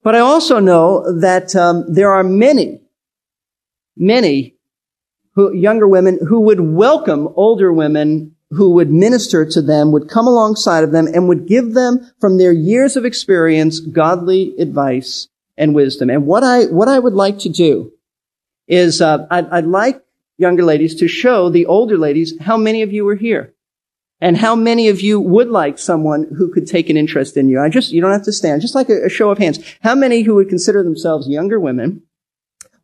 But 0.04 0.14
I 0.14 0.20
also 0.20 0.60
know 0.60 1.18
that 1.18 1.56
um, 1.56 1.92
there 1.92 2.12
are 2.12 2.22
many, 2.22 2.80
many 3.96 4.57
who, 5.38 5.54
younger 5.54 5.86
women 5.86 6.18
who 6.26 6.40
would 6.40 6.58
welcome 6.58 7.28
older 7.36 7.72
women 7.72 8.34
who 8.50 8.70
would 8.70 8.90
minister 8.90 9.44
to 9.48 9.62
them 9.62 9.92
would 9.92 10.08
come 10.08 10.26
alongside 10.26 10.82
of 10.82 10.90
them 10.90 11.06
and 11.06 11.28
would 11.28 11.46
give 11.46 11.74
them 11.74 12.10
from 12.20 12.38
their 12.38 12.50
years 12.50 12.96
of 12.96 13.04
experience 13.04 13.78
godly 13.78 14.52
advice 14.58 15.28
and 15.56 15.76
wisdom. 15.76 16.10
And 16.10 16.26
what 16.26 16.42
I 16.42 16.64
what 16.64 16.88
I 16.88 16.98
would 16.98 17.12
like 17.12 17.38
to 17.40 17.48
do 17.48 17.92
is 18.66 19.00
uh, 19.00 19.28
I'd, 19.30 19.48
I'd 19.50 19.66
like 19.66 20.02
younger 20.38 20.64
ladies 20.64 20.96
to 20.96 21.06
show 21.06 21.48
the 21.48 21.66
older 21.66 21.96
ladies 21.96 22.34
how 22.40 22.56
many 22.56 22.82
of 22.82 22.92
you 22.92 23.06
are 23.06 23.14
here. 23.14 23.54
And 24.20 24.36
how 24.36 24.56
many 24.56 24.88
of 24.88 25.00
you 25.00 25.20
would 25.20 25.50
like 25.50 25.78
someone 25.78 26.26
who 26.36 26.52
could 26.52 26.66
take 26.66 26.90
an 26.90 26.96
interest 26.96 27.36
in 27.36 27.48
you? 27.48 27.60
I 27.60 27.68
just, 27.68 27.92
you 27.92 28.00
don't 28.00 28.10
have 28.10 28.24
to 28.24 28.32
stand, 28.32 28.60
just 28.60 28.74
like 28.74 28.88
a, 28.88 29.04
a 29.04 29.08
show 29.08 29.30
of 29.30 29.38
hands. 29.38 29.60
How 29.82 29.94
many 29.94 30.22
who 30.22 30.34
would 30.34 30.48
consider 30.48 30.82
themselves 30.82 31.28
younger 31.28 31.60
women 31.60 32.02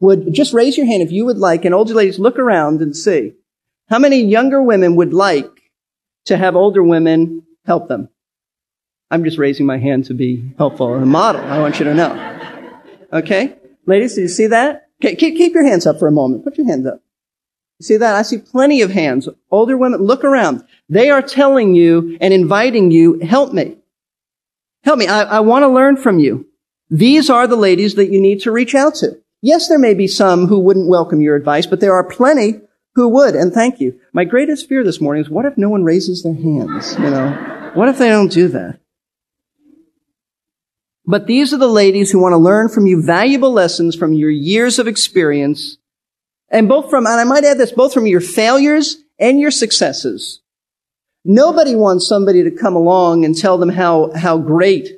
would 0.05 0.33
just 0.33 0.53
raise 0.53 0.77
your 0.77 0.87
hand 0.87 1.03
if 1.03 1.13
you 1.13 1.25
would 1.25 1.39
like, 1.39 1.65
and 1.65 1.75
older 1.75 1.95
ladies 1.95 2.19
look 2.19 2.39
around 2.39 2.81
and 2.81 2.97
see. 2.97 3.33
How 3.89 3.99
many 3.99 4.23
younger 4.23 4.63
women 4.63 4.97
would 4.97 5.13
like 5.13 5.51
to 6.27 6.37
have 6.37 6.57
older 6.57 6.83
women 6.83 7.43
help 7.67 7.89
them? 7.89 8.09
I'm 9.11 9.25
just 9.25 9.39
raising 9.39 9.67
my 9.67 9.79
hand 9.79 10.07
to 10.07 10.15
be 10.15 10.53
helpful, 10.59 10.95
and 10.95 11.03
a 11.03 11.07
model. 11.07 11.43
I 11.43 11.59
want 11.59 11.79
you 11.79 11.85
to 11.85 11.95
know. 11.95 12.81
Okay? 13.13 13.57
Ladies, 13.87 14.15
do 14.15 14.23
you 14.23 14.29
see 14.29 14.47
that? 14.49 14.89
Okay, 15.03 15.15
keep, 15.15 15.37
keep 15.37 15.55
your 15.55 15.65
hands 15.65 15.87
up 15.87 15.99
for 15.99 16.09
a 16.09 16.13
moment. 16.13 16.45
Put 16.45 16.57
your 16.57 16.67
hands 16.67 16.87
up. 16.87 17.01
You 17.79 17.85
see 17.85 17.97
that? 17.99 18.15
I 18.15 18.23
see 18.23 18.39
plenty 18.39 18.81
of 18.83 18.91
hands. 18.91 19.29
Older 19.51 19.77
women, 19.77 20.01
look 20.01 20.25
around. 20.25 20.65
They 20.89 21.11
are 21.11 21.23
telling 21.23 21.75
you 21.75 22.17
and 22.21 22.33
inviting 22.33 22.91
you, 22.91 23.19
help 23.21 23.53
me. 23.53 23.77
Help 24.83 24.99
me. 24.99 25.07
I, 25.07 25.23
I 25.23 25.41
want 25.41 25.63
to 25.63 25.69
learn 25.69 25.97
from 25.97 26.19
you. 26.19 26.47
These 26.91 27.31
are 27.31 27.47
the 27.47 27.57
ladies 27.57 27.95
that 27.97 28.11
you 28.11 28.21
need 28.21 28.41
to 28.43 28.53
reach 28.53 28.75
out 28.75 28.95
to. 28.97 29.21
Yes, 29.45 29.69
there 29.69 29.79
may 29.79 29.93
be 29.93 30.09
some 30.09 30.47
who 30.47 30.59
wouldn't 30.59 30.89
welcome 30.89 31.21
your 31.21 31.37
advice, 31.37 31.67
but 31.67 31.79
there 31.79 31.93
are 31.93 32.03
plenty 32.03 32.63
who 32.95 33.11
would, 33.11 33.35
and 33.35 33.53
thank 33.53 33.79
you. 33.79 34.01
My 34.15 34.25
greatest 34.25 34.67
fear 34.71 34.83
this 34.83 35.03
morning 35.03 35.23
is 35.23 35.29
what 35.29 35.45
if 35.45 35.59
no 35.59 35.69
one 35.69 35.85
raises 35.85 36.23
their 36.23 36.33
hands? 36.33 36.95
You 36.99 37.11
know, 37.11 37.71
what 37.75 37.91
if 37.91 37.99
they 37.99 38.09
don't 38.09 38.33
do 38.33 38.49
that? 38.49 38.79
But 41.05 41.27
these 41.27 41.53
are 41.53 41.59
the 41.59 41.69
ladies 41.69 42.11
who 42.11 42.23
want 42.23 42.33
to 42.33 42.39
learn 42.39 42.71
from 42.71 42.87
you 42.87 43.03
valuable 43.03 43.53
lessons 43.53 43.95
from 43.95 44.15
your 44.15 44.31
years 44.31 44.79
of 44.79 44.89
experience, 44.89 45.77
and 46.49 46.67
both 46.67 46.89
from, 46.89 47.07
and 47.07 47.21
I 47.21 47.25
might 47.25 47.45
add 47.45 47.59
this, 47.59 47.71
both 47.71 47.93
from 47.93 48.07
your 48.07 48.23
failures 48.23 48.97
and 49.19 49.39
your 49.39 49.51
successes. 49.51 50.41
Nobody 51.23 51.77
wants 51.77 52.09
somebody 52.09 52.45
to 52.45 52.51
come 52.51 52.77
along 52.77 53.27
and 53.27 53.37
tell 53.37 53.59
them 53.59 53.69
how, 53.69 54.11
how 54.15 54.39
great 54.39 54.89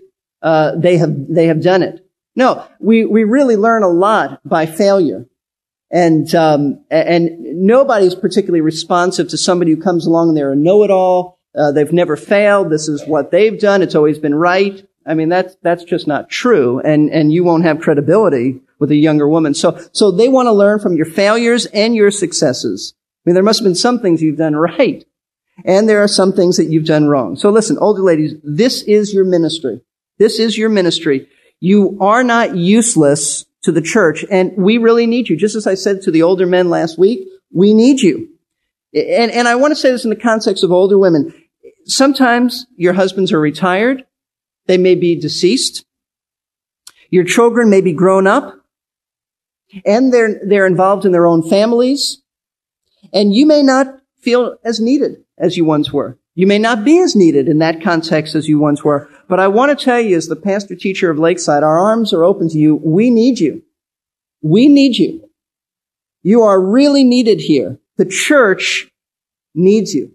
uh, 0.40 0.76
they 0.76 0.98
have 0.98 1.26
they 1.28 1.48
have 1.48 1.60
done 1.60 1.82
it. 1.82 2.05
No, 2.36 2.66
we, 2.78 3.04
we 3.04 3.24
really 3.24 3.56
learn 3.56 3.82
a 3.82 3.88
lot 3.88 4.40
by 4.44 4.66
failure. 4.66 5.26
And, 5.90 6.32
um, 6.34 6.84
and 6.90 7.30
nobody's 7.40 8.14
particularly 8.14 8.60
responsive 8.60 9.28
to 9.28 9.38
somebody 9.38 9.72
who 9.72 9.80
comes 9.80 10.06
along 10.06 10.28
and 10.28 10.36
they're 10.36 10.52
a 10.52 10.56
know-it-all. 10.56 11.38
Uh, 11.56 11.72
they've 11.72 11.92
never 11.92 12.16
failed. 12.16 12.70
This 12.70 12.88
is 12.88 13.06
what 13.06 13.30
they've 13.30 13.58
done. 13.58 13.80
It's 13.80 13.94
always 13.94 14.18
been 14.18 14.34
right. 14.34 14.86
I 15.06 15.14
mean, 15.14 15.28
that's, 15.30 15.56
that's 15.62 15.84
just 15.84 16.06
not 16.06 16.28
true. 16.28 16.80
And, 16.80 17.08
and 17.10 17.32
you 17.32 17.44
won't 17.44 17.64
have 17.64 17.80
credibility 17.80 18.60
with 18.78 18.90
a 18.90 18.96
younger 18.96 19.26
woman. 19.26 19.54
So, 19.54 19.80
so 19.92 20.10
they 20.10 20.28
want 20.28 20.46
to 20.46 20.52
learn 20.52 20.80
from 20.80 20.96
your 20.96 21.06
failures 21.06 21.66
and 21.66 21.94
your 21.94 22.10
successes. 22.10 22.92
I 22.94 23.30
mean, 23.30 23.34
there 23.34 23.42
must 23.42 23.60
have 23.60 23.64
been 23.64 23.74
some 23.74 24.00
things 24.00 24.20
you've 24.20 24.36
done 24.36 24.56
right. 24.56 25.04
And 25.64 25.88
there 25.88 26.02
are 26.02 26.08
some 26.08 26.32
things 26.34 26.58
that 26.58 26.66
you've 26.66 26.84
done 26.84 27.06
wrong. 27.06 27.36
So 27.36 27.48
listen, 27.48 27.78
older 27.78 28.02
ladies, 28.02 28.34
this 28.42 28.82
is 28.82 29.14
your 29.14 29.24
ministry. 29.24 29.80
This 30.18 30.38
is 30.38 30.58
your 30.58 30.68
ministry. 30.68 31.28
You 31.60 31.96
are 32.00 32.22
not 32.22 32.56
useless 32.56 33.44
to 33.62 33.72
the 33.72 33.82
church, 33.82 34.24
and 34.30 34.52
we 34.56 34.78
really 34.78 35.06
need 35.06 35.28
you. 35.28 35.36
Just 35.36 35.56
as 35.56 35.66
I 35.66 35.74
said 35.74 36.02
to 36.02 36.10
the 36.10 36.22
older 36.22 36.46
men 36.46 36.70
last 36.70 36.98
week, 36.98 37.26
we 37.52 37.74
need 37.74 38.00
you. 38.00 38.28
And, 38.94 39.30
and 39.30 39.48
I 39.48 39.56
want 39.56 39.72
to 39.72 39.76
say 39.76 39.90
this 39.90 40.04
in 40.04 40.10
the 40.10 40.16
context 40.16 40.64
of 40.64 40.72
older 40.72 40.98
women. 40.98 41.34
Sometimes 41.84 42.66
your 42.76 42.94
husbands 42.94 43.32
are 43.32 43.40
retired. 43.40 44.06
They 44.66 44.78
may 44.78 44.94
be 44.94 45.18
deceased. 45.18 45.84
Your 47.10 47.24
children 47.24 47.70
may 47.70 47.80
be 47.80 47.92
grown 47.92 48.26
up 48.26 48.54
and 49.84 50.12
they're, 50.12 50.40
they're 50.44 50.66
involved 50.66 51.04
in 51.04 51.12
their 51.12 51.26
own 51.26 51.48
families. 51.48 52.22
And 53.12 53.34
you 53.34 53.46
may 53.46 53.62
not 53.62 53.86
feel 54.20 54.56
as 54.64 54.80
needed 54.80 55.24
as 55.38 55.56
you 55.56 55.64
once 55.64 55.92
were. 55.92 56.18
You 56.36 56.46
may 56.46 56.58
not 56.58 56.84
be 56.84 57.00
as 57.00 57.16
needed 57.16 57.48
in 57.48 57.58
that 57.60 57.82
context 57.82 58.34
as 58.34 58.46
you 58.46 58.58
once 58.58 58.84
were. 58.84 59.08
But 59.26 59.40
I 59.40 59.48
want 59.48 59.76
to 59.76 59.84
tell 59.84 59.98
you, 59.98 60.18
as 60.18 60.26
the 60.26 60.36
pastor 60.36 60.76
teacher 60.76 61.10
of 61.10 61.18
Lakeside, 61.18 61.62
our 61.62 61.78
arms 61.78 62.12
are 62.12 62.22
open 62.22 62.50
to 62.50 62.58
you. 62.58 62.76
We 62.76 63.10
need 63.10 63.40
you. 63.40 63.62
We 64.42 64.68
need 64.68 64.96
you. 64.96 65.30
You 66.22 66.42
are 66.42 66.60
really 66.60 67.04
needed 67.04 67.40
here. 67.40 67.80
The 67.96 68.04
church 68.04 68.86
needs 69.54 69.94
you. 69.94 70.12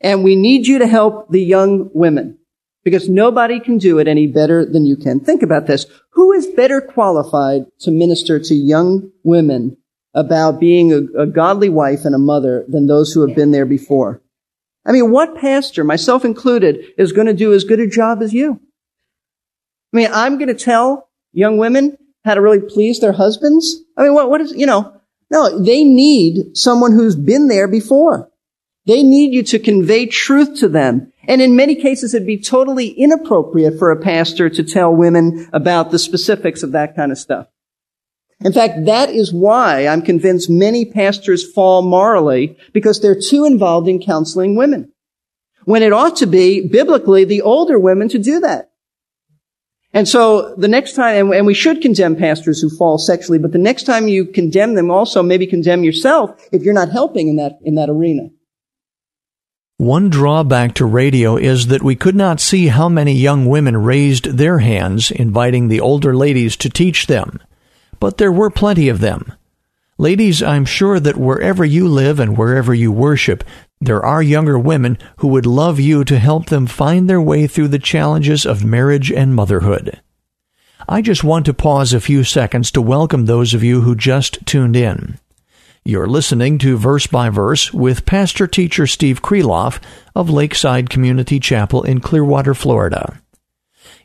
And 0.00 0.24
we 0.24 0.34
need 0.34 0.66
you 0.66 0.80
to 0.80 0.86
help 0.88 1.30
the 1.30 1.42
young 1.42 1.90
women 1.94 2.38
because 2.82 3.08
nobody 3.08 3.60
can 3.60 3.78
do 3.78 4.00
it 4.00 4.08
any 4.08 4.26
better 4.26 4.64
than 4.64 4.84
you 4.84 4.96
can. 4.96 5.20
Think 5.20 5.44
about 5.44 5.68
this. 5.68 5.86
Who 6.14 6.32
is 6.32 6.48
better 6.48 6.80
qualified 6.80 7.66
to 7.80 7.92
minister 7.92 8.40
to 8.40 8.54
young 8.54 9.12
women 9.22 9.76
about 10.12 10.58
being 10.58 10.92
a, 10.92 11.22
a 11.22 11.26
godly 11.26 11.68
wife 11.68 12.04
and 12.04 12.16
a 12.16 12.18
mother 12.18 12.64
than 12.66 12.88
those 12.88 13.12
who 13.12 13.24
have 13.24 13.36
been 13.36 13.52
there 13.52 13.64
before? 13.64 14.22
I 14.86 14.92
mean, 14.92 15.10
what 15.10 15.36
pastor, 15.36 15.82
myself 15.82 16.24
included, 16.24 16.92
is 16.96 17.12
going 17.12 17.26
to 17.26 17.34
do 17.34 17.52
as 17.52 17.64
good 17.64 17.80
a 17.80 17.88
job 17.88 18.22
as 18.22 18.32
you? 18.32 18.60
I 19.92 19.96
mean, 19.96 20.08
I'm 20.12 20.38
going 20.38 20.48
to 20.48 20.54
tell 20.54 21.08
young 21.32 21.58
women 21.58 21.98
how 22.24 22.34
to 22.34 22.40
really 22.40 22.60
please 22.60 23.00
their 23.00 23.12
husbands. 23.12 23.82
I 23.96 24.04
mean, 24.04 24.14
what, 24.14 24.30
what 24.30 24.40
is, 24.40 24.52
you 24.52 24.66
know, 24.66 25.00
no, 25.30 25.58
they 25.58 25.82
need 25.82 26.56
someone 26.56 26.92
who's 26.92 27.16
been 27.16 27.48
there 27.48 27.66
before. 27.66 28.30
They 28.86 29.02
need 29.02 29.34
you 29.34 29.42
to 29.44 29.58
convey 29.58 30.06
truth 30.06 30.60
to 30.60 30.68
them. 30.68 31.12
And 31.26 31.42
in 31.42 31.56
many 31.56 31.74
cases, 31.74 32.14
it'd 32.14 32.26
be 32.26 32.38
totally 32.38 32.88
inappropriate 32.88 33.80
for 33.80 33.90
a 33.90 34.00
pastor 34.00 34.48
to 34.48 34.62
tell 34.62 34.94
women 34.94 35.48
about 35.52 35.90
the 35.90 35.98
specifics 35.98 36.62
of 36.62 36.72
that 36.72 36.94
kind 36.94 37.10
of 37.10 37.18
stuff. 37.18 37.48
In 38.44 38.52
fact, 38.52 38.84
that 38.84 39.08
is 39.08 39.32
why 39.32 39.86
I'm 39.86 40.02
convinced 40.02 40.50
many 40.50 40.84
pastors 40.84 41.50
fall 41.52 41.82
morally 41.82 42.58
because 42.72 43.00
they're 43.00 43.20
too 43.20 43.44
involved 43.44 43.88
in 43.88 44.00
counseling 44.00 44.56
women. 44.56 44.92
When 45.64 45.82
it 45.82 45.92
ought 45.92 46.16
to 46.16 46.26
be, 46.26 46.68
biblically, 46.68 47.24
the 47.24 47.42
older 47.42 47.78
women 47.78 48.08
to 48.10 48.18
do 48.18 48.40
that. 48.40 48.70
And 49.92 50.06
so 50.06 50.54
the 50.56 50.68
next 50.68 50.92
time, 50.92 51.32
and 51.32 51.46
we 51.46 51.54
should 51.54 51.80
condemn 51.80 52.16
pastors 52.16 52.60
who 52.60 52.68
fall 52.68 52.98
sexually, 52.98 53.38
but 53.38 53.52
the 53.52 53.58
next 53.58 53.84
time 53.84 54.08
you 54.08 54.26
condemn 54.26 54.74
them 54.74 54.90
also 54.90 55.22
maybe 55.22 55.46
condemn 55.46 55.82
yourself 55.82 56.38
if 56.52 56.62
you're 56.62 56.74
not 56.74 56.90
helping 56.90 57.28
in 57.28 57.36
that, 57.36 57.58
in 57.62 57.76
that 57.76 57.88
arena. 57.88 58.28
One 59.78 60.10
drawback 60.10 60.74
to 60.74 60.84
radio 60.84 61.36
is 61.36 61.68
that 61.68 61.82
we 61.82 61.96
could 61.96 62.16
not 62.16 62.40
see 62.40 62.66
how 62.66 62.88
many 62.88 63.12
young 63.12 63.46
women 63.46 63.76
raised 63.78 64.24
their 64.26 64.58
hands, 64.58 65.10
inviting 65.10 65.68
the 65.68 65.80
older 65.80 66.14
ladies 66.14 66.56
to 66.58 66.70
teach 66.70 67.06
them 67.06 67.40
but 68.06 68.18
there 68.18 68.30
were 68.30 68.50
plenty 68.50 68.88
of 68.88 69.00
them. 69.00 69.32
Ladies, 69.98 70.40
I'm 70.40 70.64
sure 70.64 71.00
that 71.00 71.16
wherever 71.16 71.64
you 71.64 71.88
live 71.88 72.20
and 72.20 72.38
wherever 72.38 72.72
you 72.72 72.92
worship, 72.92 73.42
there 73.80 74.00
are 74.06 74.22
younger 74.22 74.56
women 74.56 74.96
who 75.16 75.26
would 75.26 75.44
love 75.44 75.80
you 75.80 76.04
to 76.04 76.20
help 76.20 76.46
them 76.46 76.68
find 76.68 77.10
their 77.10 77.20
way 77.20 77.48
through 77.48 77.66
the 77.66 77.80
challenges 77.80 78.46
of 78.46 78.64
marriage 78.64 79.10
and 79.10 79.34
motherhood. 79.34 80.00
I 80.88 81.02
just 81.02 81.24
want 81.24 81.46
to 81.46 81.52
pause 81.52 81.92
a 81.92 82.00
few 82.00 82.22
seconds 82.22 82.70
to 82.70 82.80
welcome 82.80 83.26
those 83.26 83.54
of 83.54 83.64
you 83.64 83.80
who 83.80 83.96
just 83.96 84.38
tuned 84.46 84.76
in. 84.76 85.18
You're 85.84 86.06
listening 86.06 86.58
to 86.58 86.76
Verse 86.76 87.08
by 87.08 87.28
Verse 87.28 87.72
with 87.72 88.06
Pastor 88.06 88.46
Teacher 88.46 88.86
Steve 88.86 89.20
Kreloff 89.20 89.80
of 90.14 90.30
Lakeside 90.30 90.90
Community 90.90 91.40
Chapel 91.40 91.82
in 91.82 91.98
Clearwater, 91.98 92.54
Florida. 92.54 93.20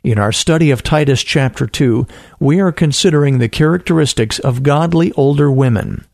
In 0.04 0.18
our 0.18 0.32
study 0.32 0.72
of 0.72 0.82
Titus 0.82 1.22
chapter 1.22 1.64
2, 1.64 2.08
we 2.40 2.58
are 2.58 2.72
considering 2.72 3.38
the 3.38 3.48
characteristics 3.48 4.40
of 4.40 4.64
godly 4.64 5.12
older 5.12 5.48
women. 5.48 6.04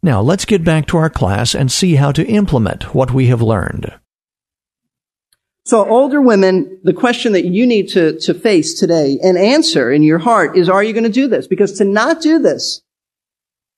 Now 0.00 0.20
let's 0.20 0.44
get 0.44 0.62
back 0.62 0.86
to 0.86 0.96
our 0.96 1.10
class 1.10 1.52
and 1.52 1.72
see 1.72 1.96
how 1.96 2.12
to 2.12 2.24
implement 2.24 2.94
what 2.94 3.10
we 3.10 3.26
have 3.26 3.42
learned. 3.42 3.92
So 5.64 5.88
older 5.88 6.22
women, 6.22 6.78
the 6.84 6.92
question 6.92 7.32
that 7.32 7.46
you 7.46 7.66
need 7.66 7.88
to, 7.88 8.16
to 8.20 8.32
face 8.32 8.78
today 8.78 9.18
and 9.20 9.36
answer 9.36 9.90
in 9.90 10.04
your 10.04 10.20
heart 10.20 10.56
is, 10.56 10.68
are 10.68 10.82
you 10.82 10.92
going 10.92 11.02
to 11.02 11.10
do 11.10 11.26
this? 11.26 11.48
Because 11.48 11.72
to 11.78 11.84
not 11.84 12.22
do 12.22 12.38
this 12.38 12.80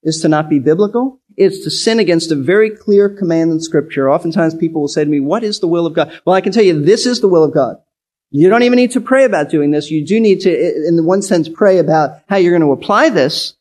is 0.03 0.21
to 0.21 0.27
not 0.27 0.47
be 0.47 0.59
biblical. 0.59 1.21
It's 1.37 1.63
to 1.63 1.71
sin 1.71 1.97
against 1.97 2.31
a 2.31 2.35
very 2.35 2.69
clear 2.69 3.09
command 3.09 3.51
in 3.51 3.59
scripture. 3.59 4.11
Oftentimes 4.11 4.53
people 4.53 4.81
will 4.81 4.87
say 4.87 5.03
to 5.03 5.09
me, 5.09 5.19
what 5.19 5.43
is 5.43 5.59
the 5.59 5.67
will 5.67 5.87
of 5.87 5.95
God? 5.95 6.21
Well, 6.23 6.35
I 6.35 6.41
can 6.41 6.51
tell 6.51 6.63
you 6.63 6.79
this 6.83 7.07
is 7.07 7.19
the 7.19 7.27
will 7.27 7.43
of 7.43 7.51
God. 7.51 7.77
You 8.35 8.49
don't 8.49 8.63
even 8.63 8.77
need 8.77 8.91
to 8.91 9.01
pray 9.01 9.25
about 9.25 9.51
doing 9.51 9.69
this. 9.69 9.91
You 9.91 10.03
do 10.03 10.19
need 10.19 10.41
to, 10.41 10.87
in 10.87 11.05
one 11.05 11.21
sense, 11.21 11.47
pray 11.47 11.77
about 11.77 12.21
how 12.27 12.37
you're 12.37 12.57
going 12.57 12.67
to 12.67 12.71
apply 12.71 13.09
this, 13.09 13.55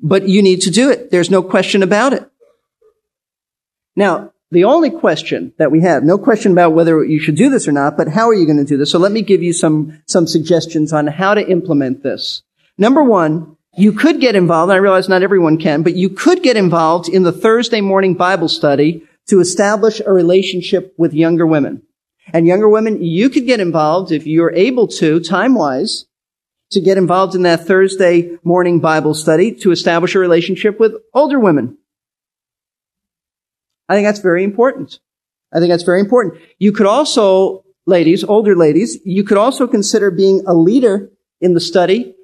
but 0.00 0.28
you 0.28 0.42
need 0.42 0.60
to 0.62 0.70
do 0.70 0.90
it. 0.90 1.10
There's 1.10 1.30
no 1.30 1.42
question 1.42 1.82
about 1.82 2.12
it. 2.12 2.30
Now, 3.96 4.34
the 4.50 4.64
only 4.64 4.90
question 4.90 5.54
that 5.56 5.70
we 5.70 5.80
have, 5.80 6.04
no 6.04 6.18
question 6.18 6.52
about 6.52 6.74
whether 6.74 7.02
you 7.02 7.20
should 7.20 7.36
do 7.36 7.48
this 7.48 7.66
or 7.66 7.72
not, 7.72 7.96
but 7.96 8.08
how 8.08 8.28
are 8.28 8.34
you 8.34 8.44
going 8.44 8.58
to 8.58 8.66
do 8.66 8.76
this? 8.76 8.90
So 8.90 8.98
let 8.98 9.12
me 9.12 9.22
give 9.22 9.42
you 9.42 9.54
some, 9.54 10.02
some 10.06 10.26
suggestions 10.26 10.92
on 10.92 11.06
how 11.06 11.32
to 11.32 11.48
implement 11.48 12.02
this. 12.02 12.42
Number 12.76 13.02
one, 13.02 13.56
you 13.78 13.92
could 13.92 14.20
get 14.20 14.36
involved, 14.36 14.70
I 14.70 14.76
realize 14.76 15.08
not 15.08 15.22
everyone 15.22 15.56
can, 15.56 15.82
but 15.82 15.94
you 15.94 16.10
could 16.10 16.42
get 16.42 16.58
involved 16.58 17.08
in 17.08 17.22
the 17.22 17.32
Thursday 17.32 17.80
morning 17.80 18.12
Bible 18.12 18.48
study 18.48 19.04
to 19.28 19.40
establish 19.40 20.02
a 20.04 20.12
relationship 20.12 20.92
with 20.98 21.14
younger 21.14 21.46
women. 21.46 21.82
And 22.32 22.46
younger 22.46 22.68
women, 22.68 23.02
you 23.02 23.30
could 23.30 23.46
get 23.46 23.60
involved 23.60 24.12
if 24.12 24.26
you're 24.26 24.52
able 24.52 24.86
to, 24.88 25.20
time-wise, 25.20 26.06
to 26.70 26.80
get 26.80 26.98
involved 26.98 27.34
in 27.34 27.42
that 27.42 27.66
Thursday 27.66 28.36
morning 28.44 28.80
Bible 28.80 29.14
study 29.14 29.52
to 29.56 29.70
establish 29.70 30.14
a 30.14 30.18
relationship 30.18 30.78
with 30.78 30.92
older 31.14 31.40
women. 31.40 31.78
I 33.88 33.94
think 33.94 34.06
that's 34.06 34.20
very 34.20 34.44
important. 34.44 35.00
I 35.52 35.60
think 35.60 35.70
that's 35.70 35.84
very 35.84 36.00
important. 36.00 36.42
You 36.58 36.72
could 36.72 36.86
also, 36.86 37.64
ladies, 37.86 38.22
older 38.22 38.54
ladies, 38.54 38.98
you 39.04 39.24
could 39.24 39.38
also 39.38 39.66
consider 39.66 40.10
being 40.10 40.42
a 40.46 40.52
leader 40.52 41.10
in 41.40 41.54
the 41.54 41.60
study. 41.60 42.14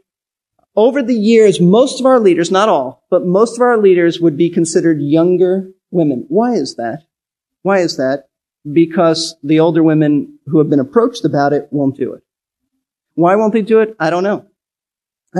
Over 0.76 1.02
the 1.02 1.14
years, 1.14 1.60
most 1.60 2.00
of 2.00 2.06
our 2.06 2.20
leaders, 2.20 2.50
not 2.50 2.68
all, 2.68 3.06
but 3.08 3.24
most 3.24 3.56
of 3.56 3.62
our 3.62 3.78
leaders 3.78 4.20
would 4.20 4.36
be 4.36 4.50
considered 4.50 5.00
younger 5.00 5.70
women. 5.90 6.26
Why 6.28 6.54
is 6.54 6.74
that? 6.74 7.04
Why 7.62 7.78
is 7.78 7.96
that? 7.96 8.28
Because 8.70 9.36
the 9.42 9.60
older 9.60 9.82
women 9.82 10.38
who 10.46 10.58
have 10.58 10.70
been 10.70 10.80
approached 10.80 11.24
about 11.24 11.52
it 11.52 11.68
won't 11.70 11.96
do 11.96 12.14
it. 12.14 12.22
Why 13.14 13.36
won't 13.36 13.52
they 13.52 13.62
do 13.62 13.80
it? 13.80 13.94
I 14.00 14.10
don't 14.10 14.24
know. 14.24 14.46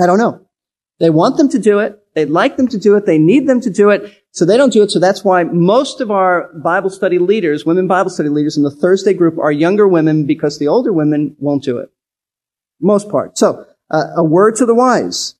I 0.01 0.05
don't 0.05 0.19
know. 0.19 0.45
They 0.99 1.09
want 1.09 1.37
them 1.37 1.49
to 1.49 1.59
do 1.59 1.79
it. 1.79 2.01
They'd 2.13 2.29
like 2.29 2.55
them 2.55 2.67
to 2.69 2.77
do 2.77 2.95
it. 2.95 3.05
They 3.05 3.17
need 3.17 3.47
them 3.47 3.59
to 3.61 3.69
do 3.69 3.89
it. 3.89 4.23
So 4.31 4.45
they 4.45 4.55
don't 4.57 4.71
do 4.71 4.83
it. 4.83 4.91
So 4.91 4.99
that's 4.99 5.23
why 5.23 5.43
most 5.43 5.99
of 5.99 6.11
our 6.11 6.51
Bible 6.53 6.89
study 6.89 7.19
leaders, 7.19 7.65
women 7.65 7.87
Bible 7.87 8.09
study 8.09 8.29
leaders 8.29 8.55
in 8.55 8.63
the 8.63 8.71
Thursday 8.71 9.13
group 9.13 9.37
are 9.37 9.51
younger 9.51 9.87
women 9.87 10.25
because 10.25 10.57
the 10.57 10.67
older 10.67 10.93
women 10.93 11.35
won't 11.39 11.63
do 11.63 11.77
it. 11.77 11.89
Most 12.79 13.09
part. 13.09 13.37
So 13.37 13.65
uh, 13.89 14.07
a 14.15 14.23
word 14.23 14.55
to 14.57 14.65
the 14.65 14.75
wise. 14.75 15.35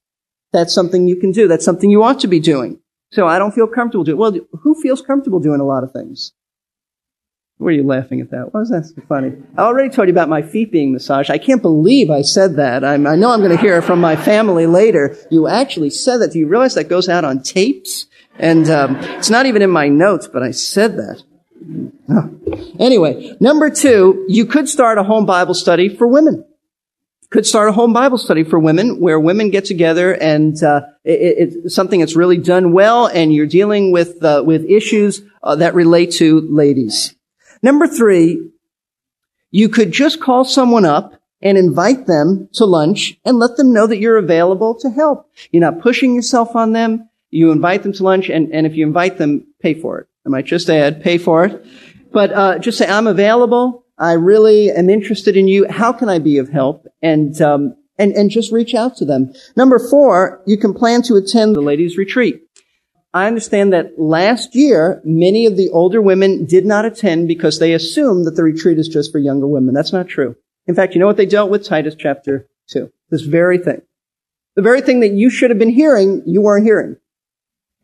That's 0.51 0.73
something 0.73 1.07
you 1.07 1.15
can 1.15 1.31
do. 1.31 1.47
That's 1.47 1.65
something 1.65 1.89
you 1.89 2.03
ought 2.03 2.19
to 2.21 2.27
be 2.27 2.39
doing. 2.39 2.79
So 3.11 3.27
I 3.27 3.39
don't 3.39 3.53
feel 3.53 3.67
comfortable 3.67 4.03
doing. 4.03 4.17
Well, 4.17 4.35
who 4.63 4.81
feels 4.81 5.01
comfortable 5.01 5.39
doing 5.39 5.61
a 5.61 5.65
lot 5.65 5.83
of 5.83 5.91
things? 5.91 6.33
Were 7.57 7.71
you 7.71 7.83
laughing 7.83 8.19
at 8.19 8.31
that? 8.31 8.53
Why 8.53 8.59
was 8.59 8.69
that 8.69 8.85
so 8.85 9.01
funny? 9.07 9.31
I 9.57 9.61
already 9.61 9.89
told 9.89 10.09
you 10.09 10.13
about 10.13 10.27
my 10.27 10.41
feet 10.41 10.71
being 10.71 10.91
massaged. 10.91 11.31
I 11.31 11.37
can't 11.37 11.61
believe 11.61 12.11
I 12.11 12.21
said 12.21 12.57
that. 12.57 12.83
I'm, 12.83 13.07
i 13.07 13.15
know 13.15 13.31
I'm 13.31 13.39
going 13.39 13.55
to 13.55 13.61
hear 13.61 13.77
it 13.77 13.83
from 13.83 14.01
my 14.01 14.17
family 14.17 14.65
later. 14.65 15.15
You 15.31 15.47
actually 15.47 15.91
said 15.91 16.17
that. 16.17 16.33
Do 16.33 16.39
you 16.39 16.47
realize 16.47 16.75
that 16.75 16.89
goes 16.89 17.07
out 17.07 17.23
on 17.23 17.41
tapes? 17.41 18.07
And 18.37 18.69
um, 18.69 18.97
it's 18.97 19.29
not 19.29 19.45
even 19.45 19.61
in 19.61 19.69
my 19.69 19.87
notes, 19.87 20.27
but 20.27 20.43
I 20.43 20.51
said 20.51 20.97
that. 20.97 21.23
Oh. 22.09 22.75
Anyway, 22.77 23.37
number 23.39 23.69
two, 23.69 24.25
you 24.27 24.45
could 24.45 24.67
start 24.67 24.97
a 24.97 25.03
home 25.03 25.25
Bible 25.25 25.53
study 25.53 25.87
for 25.87 26.07
women. 26.07 26.45
Could 27.29 27.45
start 27.45 27.69
a 27.69 27.71
home 27.71 27.93
Bible 27.93 28.17
study 28.17 28.43
for 28.43 28.59
women 28.59 28.99
where 28.99 29.19
women 29.19 29.49
get 29.49 29.63
together 29.63 30.13
and 30.13 30.61
uh, 30.61 30.81
it, 31.03 31.53
it's 31.63 31.75
something 31.75 32.01
that's 32.01 32.15
really 32.15 32.37
done 32.37 32.71
well, 32.71 33.07
and 33.07 33.33
you're 33.33 33.47
dealing 33.47 33.91
with 33.91 34.23
uh, 34.23 34.43
with 34.45 34.63
issues 34.65 35.21
uh, 35.41 35.55
that 35.55 35.73
relate 35.73 36.11
to 36.13 36.41
ladies. 36.41 37.15
Number 37.61 37.87
three, 37.87 38.51
you 39.51 39.69
could 39.69 39.91
just 39.91 40.19
call 40.19 40.43
someone 40.45 40.85
up 40.85 41.21
and 41.41 41.57
invite 41.57 42.07
them 42.07 42.49
to 42.53 42.65
lunch 42.65 43.17
and 43.23 43.37
let 43.37 43.55
them 43.57 43.73
know 43.73 43.87
that 43.87 43.99
you're 43.99 44.17
available 44.17 44.75
to 44.75 44.89
help. 44.89 45.29
You're 45.51 45.61
not 45.61 45.81
pushing 45.81 46.15
yourself 46.15 46.55
on 46.55 46.73
them. 46.73 47.09
You 47.29 47.51
invite 47.51 47.83
them 47.83 47.93
to 47.93 48.03
lunch, 48.03 48.29
and, 48.29 48.53
and 48.53 48.65
if 48.65 48.75
you 48.75 48.85
invite 48.85 49.17
them, 49.17 49.45
pay 49.61 49.73
for 49.73 49.99
it. 49.99 50.07
I 50.25 50.29
might 50.29 50.45
just 50.45 50.69
add, 50.69 51.03
pay 51.03 51.17
for 51.17 51.45
it. 51.45 51.65
But 52.11 52.31
uh, 52.31 52.59
just 52.59 52.77
say, 52.77 52.87
I'm 52.87 53.07
available. 53.07 53.85
I 53.97 54.13
really 54.13 54.71
am 54.71 54.89
interested 54.89 55.37
in 55.37 55.47
you. 55.47 55.67
How 55.69 55.93
can 55.93 56.09
I 56.09 56.19
be 56.19 56.37
of 56.37 56.49
help? 56.49 56.87
And 57.01 57.39
um, 57.41 57.75
and 57.97 58.13
and 58.13 58.29
just 58.29 58.51
reach 58.51 58.73
out 58.73 58.97
to 58.97 59.05
them. 59.05 59.33
Number 59.55 59.79
four, 59.79 60.41
you 60.45 60.57
can 60.57 60.73
plan 60.73 61.01
to 61.03 61.15
attend 61.15 61.55
the 61.55 61.61
ladies' 61.61 61.97
retreat. 61.97 62.41
I 63.15 63.27
understand 63.27 63.71
that 63.71 63.97
last 63.97 64.55
year, 64.55 65.01
many 65.05 65.45
of 65.45 65.55
the 65.55 65.69
older 65.69 66.01
women 66.01 66.43
did 66.43 66.65
not 66.65 66.83
attend 66.83 67.29
because 67.29 67.59
they 67.59 67.71
assumed 67.71 68.25
that 68.25 68.35
the 68.35 68.43
retreat 68.43 68.77
is 68.77 68.89
just 68.89 69.13
for 69.13 69.19
younger 69.19 69.47
women. 69.47 69.73
That's 69.73 69.93
not 69.93 70.09
true. 70.09 70.35
In 70.67 70.75
fact, 70.75 70.93
you 70.93 70.99
know 70.99 71.07
what 71.07 71.15
they 71.15 71.25
dealt 71.25 71.49
with? 71.49 71.63
Titus 71.63 71.95
chapter 71.97 72.45
2. 72.71 72.91
This 73.09 73.21
very 73.21 73.57
thing. 73.57 73.81
The 74.55 74.61
very 74.61 74.81
thing 74.81 74.99
that 74.99 75.13
you 75.13 75.29
should 75.29 75.49
have 75.49 75.57
been 75.57 75.69
hearing, 75.69 76.23
you 76.25 76.41
weren't 76.41 76.65
hearing. 76.65 76.97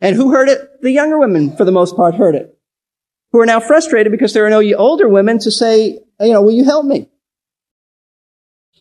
And 0.02 0.18
who 0.18 0.34
heard 0.34 0.50
it? 0.50 0.82
The 0.82 0.92
younger 0.92 1.18
women, 1.18 1.56
for 1.56 1.64
the 1.64 1.72
most 1.72 1.96
part, 1.96 2.16
heard 2.16 2.36
it. 2.36 2.58
Who 3.32 3.40
are 3.40 3.46
now 3.46 3.62
frustrated 3.62 4.12
because 4.12 4.34
there 4.34 4.46
are 4.46 4.50
no 4.50 4.62
older 4.76 5.08
women 5.08 5.40
to 5.40 5.52
say, 5.52 6.02
you 6.20 6.34
know, 6.34 6.42
will 6.42 6.52
you 6.52 6.66
help 6.66 6.86
me? 6.86 7.08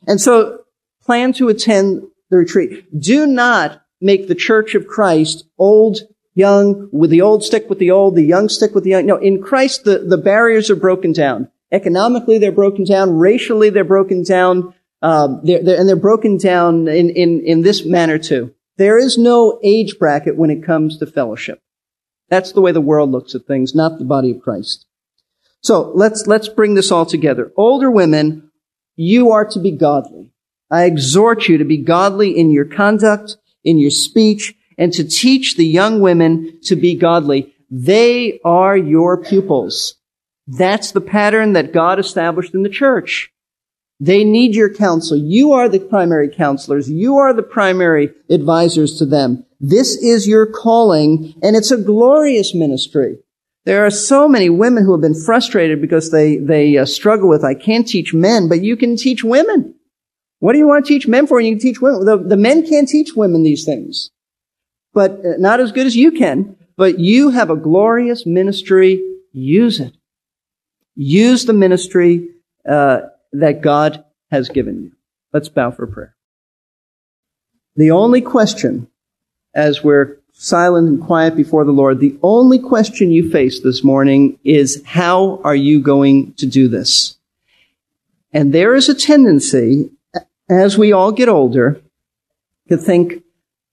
And 0.08 0.20
so 0.20 0.64
plan 1.04 1.32
to 1.34 1.48
attend 1.48 2.02
the 2.28 2.38
retreat. 2.38 2.86
Do 2.98 3.24
not 3.24 3.84
make 4.00 4.26
the 4.26 4.34
church 4.34 4.74
of 4.74 4.88
Christ 4.88 5.44
old 5.56 6.00
young, 6.34 6.88
with 6.92 7.10
the 7.10 7.20
old 7.20 7.44
stick 7.44 7.68
with 7.68 7.78
the 7.78 7.90
old, 7.90 8.14
the 8.14 8.22
young 8.22 8.48
stick 8.48 8.74
with 8.74 8.84
the 8.84 8.90
young. 8.90 9.06
No, 9.06 9.16
in 9.16 9.42
Christ, 9.42 9.84
the, 9.84 9.98
the 9.98 10.18
barriers 10.18 10.70
are 10.70 10.76
broken 10.76 11.12
down. 11.12 11.48
Economically, 11.72 12.38
they're 12.38 12.52
broken 12.52 12.84
down. 12.84 13.16
Racially, 13.16 13.70
they're 13.70 13.84
broken 13.84 14.22
down. 14.22 14.74
Um, 15.02 15.40
they're, 15.44 15.62
they're, 15.62 15.78
and 15.78 15.88
they're 15.88 15.96
broken 15.96 16.36
down 16.36 16.88
in, 16.88 17.10
in, 17.10 17.40
in 17.44 17.62
this 17.62 17.84
manner 17.84 18.18
too. 18.18 18.54
There 18.76 18.98
is 18.98 19.18
no 19.18 19.58
age 19.62 19.98
bracket 19.98 20.36
when 20.36 20.50
it 20.50 20.64
comes 20.64 20.98
to 20.98 21.06
fellowship. 21.06 21.60
That's 22.28 22.52
the 22.52 22.60
way 22.60 22.72
the 22.72 22.80
world 22.80 23.10
looks 23.10 23.34
at 23.34 23.46
things, 23.46 23.74
not 23.74 23.98
the 23.98 24.04
body 24.04 24.30
of 24.30 24.40
Christ. 24.40 24.86
So 25.62 25.92
let's, 25.94 26.26
let's 26.26 26.48
bring 26.48 26.74
this 26.74 26.90
all 26.90 27.04
together. 27.04 27.52
Older 27.56 27.90
women, 27.90 28.50
you 28.96 29.32
are 29.32 29.44
to 29.46 29.58
be 29.58 29.72
godly. 29.72 30.30
I 30.70 30.84
exhort 30.84 31.48
you 31.48 31.58
to 31.58 31.64
be 31.64 31.78
godly 31.78 32.38
in 32.38 32.50
your 32.50 32.64
conduct, 32.64 33.36
in 33.64 33.78
your 33.78 33.90
speech, 33.90 34.54
and 34.80 34.94
to 34.94 35.04
teach 35.04 35.56
the 35.56 35.66
young 35.66 36.00
women 36.00 36.58
to 36.62 36.74
be 36.74 36.96
godly. 36.96 37.54
They 37.70 38.40
are 38.44 38.76
your 38.76 39.22
pupils. 39.22 39.94
That's 40.46 40.90
the 40.90 41.02
pattern 41.02 41.52
that 41.52 41.74
God 41.74 42.00
established 42.00 42.54
in 42.54 42.62
the 42.62 42.70
church. 42.70 43.30
They 44.00 44.24
need 44.24 44.56
your 44.56 44.72
counsel. 44.72 45.18
You 45.18 45.52
are 45.52 45.68
the 45.68 45.78
primary 45.78 46.30
counselors. 46.30 46.90
You 46.90 47.18
are 47.18 47.34
the 47.34 47.42
primary 47.42 48.10
advisors 48.30 48.98
to 48.98 49.04
them. 49.04 49.44
This 49.60 49.94
is 49.96 50.26
your 50.26 50.46
calling, 50.46 51.34
and 51.42 51.54
it's 51.54 51.70
a 51.70 51.76
glorious 51.76 52.54
ministry. 52.54 53.18
There 53.66 53.84
are 53.84 53.90
so 53.90 54.26
many 54.26 54.48
women 54.48 54.86
who 54.86 54.92
have 54.92 55.02
been 55.02 55.22
frustrated 55.22 55.82
because 55.82 56.10
they, 56.10 56.38
they 56.38 56.78
uh, 56.78 56.86
struggle 56.86 57.28
with, 57.28 57.44
I 57.44 57.52
can't 57.52 57.86
teach 57.86 58.14
men, 58.14 58.48
but 58.48 58.64
you 58.64 58.78
can 58.78 58.96
teach 58.96 59.22
women. 59.22 59.74
What 60.38 60.54
do 60.54 60.58
you 60.58 60.66
want 60.66 60.86
to 60.86 60.88
teach 60.88 61.06
men 61.06 61.26
for? 61.26 61.38
You 61.38 61.52
can 61.52 61.60
teach 61.60 61.82
women. 61.82 62.06
The, 62.06 62.16
the 62.16 62.38
men 62.38 62.66
can't 62.66 62.88
teach 62.88 63.10
women 63.14 63.42
these 63.42 63.66
things 63.66 64.10
but 64.92 65.12
uh, 65.12 65.36
not 65.38 65.60
as 65.60 65.72
good 65.72 65.86
as 65.86 65.96
you 65.96 66.12
can. 66.12 66.56
But 66.76 66.98
you 66.98 67.30
have 67.30 67.50
a 67.50 67.56
glorious 67.56 68.24
ministry. 68.24 69.02
Use 69.32 69.80
it. 69.80 69.94
Use 70.94 71.44
the 71.44 71.52
ministry 71.52 72.30
uh, 72.68 73.00
that 73.32 73.60
God 73.60 74.04
has 74.30 74.48
given 74.48 74.82
you. 74.82 74.92
Let's 75.32 75.48
bow 75.48 75.70
for 75.70 75.86
prayer. 75.86 76.14
The 77.76 77.90
only 77.90 78.20
question, 78.20 78.88
as 79.54 79.84
we're 79.84 80.18
silent 80.32 80.88
and 80.88 81.02
quiet 81.02 81.36
before 81.36 81.64
the 81.64 81.70
Lord, 81.70 82.00
the 82.00 82.18
only 82.22 82.58
question 82.58 83.12
you 83.12 83.30
face 83.30 83.60
this 83.60 83.84
morning 83.84 84.38
is 84.44 84.82
how 84.84 85.40
are 85.44 85.54
you 85.54 85.80
going 85.80 86.32
to 86.34 86.46
do 86.46 86.66
this? 86.68 87.16
And 88.32 88.52
there 88.52 88.74
is 88.74 88.88
a 88.88 88.94
tendency, 88.94 89.90
as 90.48 90.78
we 90.78 90.92
all 90.92 91.12
get 91.12 91.28
older, 91.28 91.80
to 92.68 92.76
think, 92.76 93.22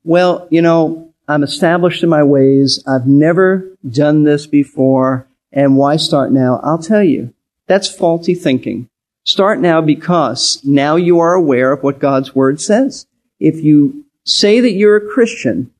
well, 0.03 0.47
you 0.49 0.61
know, 0.61 1.06
I'm 1.27 1.43
established 1.43 2.03
in 2.03 2.09
my 2.09 2.23
ways. 2.23 2.83
I've 2.87 3.07
never 3.07 3.69
done 3.87 4.23
this 4.23 4.47
before. 4.47 5.27
And 5.51 5.77
why 5.77 5.97
start 5.97 6.31
now? 6.31 6.59
I'll 6.63 6.77
tell 6.77 7.03
you. 7.03 7.33
That's 7.67 7.93
faulty 7.93 8.33
thinking. 8.33 8.89
Start 9.25 9.59
now 9.59 9.81
because 9.81 10.61
now 10.63 10.95
you 10.95 11.19
are 11.19 11.33
aware 11.33 11.73
of 11.73 11.83
what 11.83 11.99
God's 11.99 12.33
word 12.33 12.61
says. 12.61 13.05
If 13.39 13.61
you 13.61 14.05
say 14.23 14.61
that 14.61 14.71
you're 14.71 14.95
a 14.95 15.13
Christian, 15.13 15.73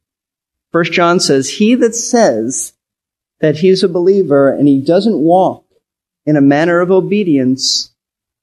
First 0.71 0.91
John 0.91 1.19
says, 1.19 1.49
he 1.51 1.75
that 1.75 1.95
says 1.95 2.73
that 3.39 3.57
he's 3.57 3.83
a 3.83 3.89
believer 3.89 4.49
and 4.49 4.67
he 4.67 4.81
doesn't 4.81 5.17
walk 5.17 5.63
in 6.25 6.35
a 6.35 6.41
manner 6.41 6.81
of 6.81 6.91
obedience 6.91 7.91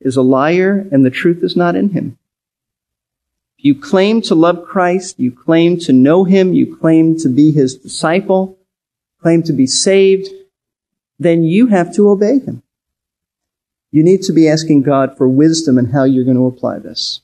is 0.01 0.17
a 0.17 0.23
liar 0.23 0.89
and 0.91 1.05
the 1.05 1.11
truth 1.11 1.43
is 1.43 1.55
not 1.55 1.77
in 1.77 1.91
him. 1.91 2.19
You 3.65 3.75
claim 3.75 4.21
to 4.23 4.35
love 4.35 4.67
Christ. 4.67 5.19
You 5.19 5.33
claim 5.33 5.79
to 5.81 5.93
know 5.95 6.25
Him. 6.25 6.53
You 6.53 6.77
claim 6.77 7.17
to 7.21 7.31
be 7.31 7.51
His 7.51 7.75
disciple. 7.75 8.59
Claim 9.23 9.43
to 9.45 9.55
be 9.55 9.67
saved. 9.67 10.29
Then 11.19 11.45
you 11.45 11.69
have 11.69 11.95
to 11.95 12.11
obey 12.11 12.41
Him. 12.41 12.63
You 13.91 14.05
need 14.05 14.21
to 14.25 14.35
be 14.35 14.51
asking 14.51 14.83
God 14.83 15.17
for 15.17 15.27
wisdom 15.27 15.79
and 15.79 15.91
how 15.91 16.05
you're 16.05 16.27
going 16.27 16.37
to 16.37 16.47
apply 16.47 16.81
this. 16.81 17.23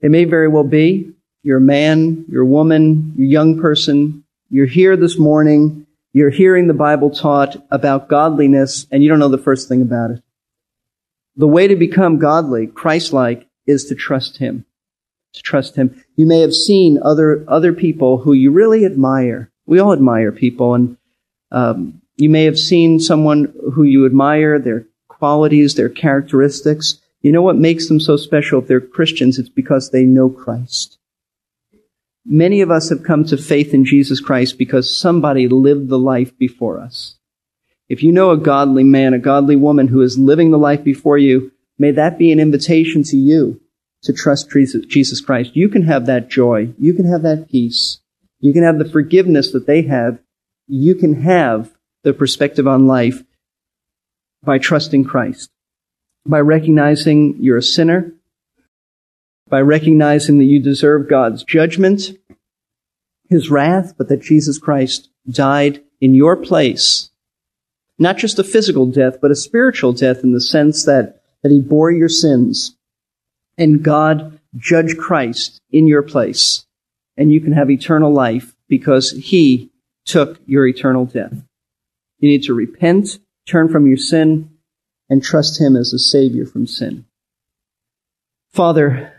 It 0.00 0.10
may 0.10 0.24
very 0.24 0.48
well 0.48 0.64
be 0.64 1.12
you're 1.42 1.58
a 1.58 1.60
man, 1.60 2.24
you're 2.30 2.44
a 2.44 2.46
woman, 2.46 3.12
you're 3.14 3.26
a 3.26 3.30
young 3.30 3.60
person, 3.60 4.24
you're 4.48 4.66
here 4.66 4.96
this 4.96 5.18
morning, 5.18 5.86
you're 6.14 6.30
hearing 6.30 6.66
the 6.66 6.72
Bible 6.72 7.10
taught 7.10 7.62
about 7.70 8.08
godliness, 8.08 8.86
and 8.90 9.02
you 9.02 9.10
don't 9.10 9.18
know 9.18 9.28
the 9.28 9.36
first 9.36 9.68
thing 9.68 9.82
about 9.82 10.12
it. 10.12 10.22
The 11.38 11.48
way 11.48 11.66
to 11.66 11.76
become 11.76 12.18
godly, 12.18 12.66
Christ-like, 12.66 13.48
is 13.66 13.86
to 13.86 13.94
trust 13.94 14.36
Him. 14.36 14.66
To 15.32 15.42
trust 15.42 15.76
Him. 15.76 16.04
You 16.16 16.26
may 16.26 16.40
have 16.40 16.54
seen 16.54 16.98
other, 17.02 17.44
other 17.48 17.72
people 17.72 18.18
who 18.18 18.34
you 18.34 18.50
really 18.50 18.84
admire. 18.84 19.50
We 19.64 19.78
all 19.78 19.94
admire 19.94 20.32
people 20.32 20.74
and 20.74 20.96
Um, 21.50 22.02
you 22.16 22.28
may 22.28 22.44
have 22.44 22.58
seen 22.58 23.00
someone 23.00 23.54
who 23.74 23.82
you 23.82 24.04
admire, 24.04 24.58
their 24.58 24.84
qualities, 25.08 25.74
their 25.74 25.88
characteristics. 25.88 27.00
You 27.22 27.32
know 27.32 27.42
what 27.42 27.56
makes 27.56 27.88
them 27.88 28.00
so 28.00 28.16
special 28.16 28.60
if 28.60 28.66
they're 28.68 28.80
Christians? 28.80 29.38
It's 29.38 29.48
because 29.48 29.90
they 29.90 30.04
know 30.04 30.28
Christ. 30.28 30.98
Many 32.26 32.60
of 32.60 32.70
us 32.70 32.90
have 32.90 33.02
come 33.02 33.24
to 33.24 33.36
faith 33.36 33.72
in 33.72 33.84
Jesus 33.84 34.20
Christ 34.20 34.58
because 34.58 34.94
somebody 34.94 35.48
lived 35.48 35.88
the 35.88 35.98
life 35.98 36.36
before 36.36 36.78
us. 36.78 37.17
If 37.88 38.02
you 38.02 38.12
know 38.12 38.30
a 38.30 38.36
godly 38.36 38.84
man, 38.84 39.14
a 39.14 39.18
godly 39.18 39.56
woman 39.56 39.88
who 39.88 40.02
is 40.02 40.18
living 40.18 40.50
the 40.50 40.58
life 40.58 40.84
before 40.84 41.18
you, 41.18 41.52
may 41.78 41.90
that 41.92 42.18
be 42.18 42.30
an 42.30 42.40
invitation 42.40 43.02
to 43.04 43.16
you 43.16 43.60
to 44.02 44.12
trust 44.12 44.50
Jesus 44.50 45.20
Christ. 45.20 45.56
You 45.56 45.68
can 45.68 45.82
have 45.82 46.06
that 46.06 46.28
joy. 46.28 46.72
You 46.78 46.94
can 46.94 47.10
have 47.10 47.22
that 47.22 47.48
peace. 47.50 48.00
You 48.40 48.52
can 48.52 48.62
have 48.62 48.78
the 48.78 48.88
forgiveness 48.88 49.52
that 49.52 49.66
they 49.66 49.82
have. 49.82 50.18
You 50.66 50.94
can 50.94 51.22
have 51.22 51.74
the 52.04 52.12
perspective 52.12 52.68
on 52.68 52.86
life 52.86 53.24
by 54.44 54.58
trusting 54.58 55.04
Christ, 55.04 55.50
by 56.24 56.40
recognizing 56.40 57.36
you're 57.40 57.56
a 57.56 57.62
sinner, 57.62 58.12
by 59.48 59.60
recognizing 59.60 60.38
that 60.38 60.44
you 60.44 60.60
deserve 60.60 61.08
God's 61.08 61.42
judgment, 61.42 62.10
His 63.28 63.50
wrath, 63.50 63.94
but 63.96 64.08
that 64.08 64.22
Jesus 64.22 64.58
Christ 64.58 65.08
died 65.28 65.82
in 66.00 66.14
your 66.14 66.36
place. 66.36 67.07
Not 67.98 68.16
just 68.16 68.38
a 68.38 68.44
physical 68.44 68.86
death, 68.86 69.18
but 69.20 69.30
a 69.30 69.36
spiritual 69.36 69.92
death 69.92 70.22
in 70.22 70.32
the 70.32 70.40
sense 70.40 70.84
that, 70.84 71.22
that 71.42 71.50
He 71.50 71.60
bore 71.60 71.90
your 71.90 72.08
sins 72.08 72.76
and 73.58 73.82
God 73.82 74.38
judged 74.56 74.96
Christ 74.96 75.60
in 75.70 75.86
your 75.86 76.02
place. 76.02 76.64
And 77.16 77.32
you 77.32 77.40
can 77.40 77.52
have 77.52 77.70
eternal 77.70 78.12
life 78.12 78.54
because 78.68 79.10
He 79.10 79.70
took 80.06 80.40
your 80.46 80.66
eternal 80.66 81.04
death. 81.04 81.34
You 82.20 82.30
need 82.30 82.44
to 82.44 82.54
repent, 82.54 83.18
turn 83.46 83.68
from 83.68 83.86
your 83.86 83.96
sin, 83.96 84.50
and 85.10 85.22
trust 85.22 85.60
Him 85.60 85.76
as 85.76 85.92
a 85.92 85.98
Savior 85.98 86.46
from 86.46 86.66
sin. 86.66 87.04
Father, 88.50 89.12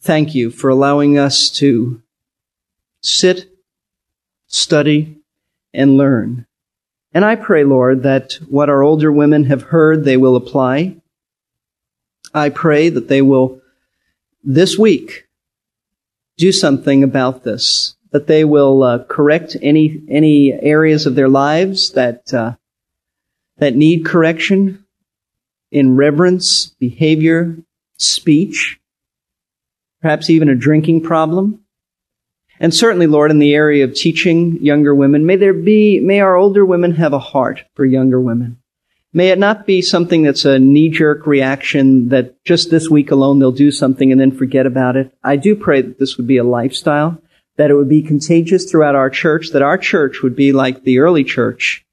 thank 0.00 0.34
you 0.34 0.50
for 0.50 0.70
allowing 0.70 1.18
us 1.18 1.50
to 1.50 2.00
sit, 3.02 3.50
study, 4.46 5.18
and 5.72 5.96
learn. 5.96 6.46
And 7.14 7.24
I 7.24 7.36
pray, 7.36 7.62
Lord, 7.62 8.02
that 8.02 8.32
what 8.48 8.68
our 8.68 8.82
older 8.82 9.12
women 9.12 9.44
have 9.44 9.62
heard, 9.62 10.04
they 10.04 10.16
will 10.16 10.34
apply. 10.34 10.96
I 12.34 12.48
pray 12.48 12.88
that 12.88 13.06
they 13.06 13.22
will, 13.22 13.62
this 14.42 14.76
week, 14.76 15.28
do 16.36 16.50
something 16.50 17.04
about 17.04 17.44
this, 17.44 17.94
that 18.10 18.26
they 18.26 18.44
will 18.44 18.82
uh, 18.82 19.04
correct 19.04 19.56
any, 19.62 20.02
any 20.08 20.52
areas 20.52 21.06
of 21.06 21.14
their 21.14 21.28
lives 21.28 21.92
that, 21.92 22.34
uh, 22.34 22.56
that 23.58 23.76
need 23.76 24.04
correction 24.04 24.84
in 25.70 25.96
reverence, 25.96 26.66
behavior, 26.80 27.56
speech, 27.96 28.80
perhaps 30.02 30.28
even 30.28 30.48
a 30.48 30.56
drinking 30.56 31.02
problem. 31.02 31.63
And 32.64 32.72
certainly, 32.72 33.06
Lord, 33.06 33.30
in 33.30 33.40
the 33.40 33.52
area 33.52 33.84
of 33.84 33.92
teaching 33.92 34.56
younger 34.62 34.94
women, 34.94 35.26
may 35.26 35.36
there 35.36 35.52
be, 35.52 36.00
may 36.00 36.20
our 36.20 36.34
older 36.34 36.64
women 36.64 36.92
have 36.92 37.12
a 37.12 37.18
heart 37.18 37.62
for 37.74 37.84
younger 37.84 38.18
women. 38.18 38.56
May 39.12 39.28
it 39.28 39.38
not 39.38 39.66
be 39.66 39.82
something 39.82 40.22
that's 40.22 40.46
a 40.46 40.58
knee-jerk 40.58 41.26
reaction 41.26 42.08
that 42.08 42.42
just 42.42 42.70
this 42.70 42.88
week 42.88 43.10
alone 43.10 43.38
they'll 43.38 43.52
do 43.52 43.70
something 43.70 44.10
and 44.10 44.18
then 44.18 44.34
forget 44.34 44.64
about 44.64 44.96
it. 44.96 45.12
I 45.22 45.36
do 45.36 45.54
pray 45.54 45.82
that 45.82 45.98
this 45.98 46.16
would 46.16 46.26
be 46.26 46.38
a 46.38 46.42
lifestyle, 46.42 47.20
that 47.58 47.70
it 47.70 47.74
would 47.74 47.90
be 47.90 48.00
contagious 48.00 48.64
throughout 48.64 48.94
our 48.94 49.10
church, 49.10 49.50
that 49.50 49.60
our 49.60 49.76
church 49.76 50.22
would 50.22 50.34
be 50.34 50.54
like 50.54 50.84
the 50.84 51.00
early 51.00 51.22
church, 51.22 51.84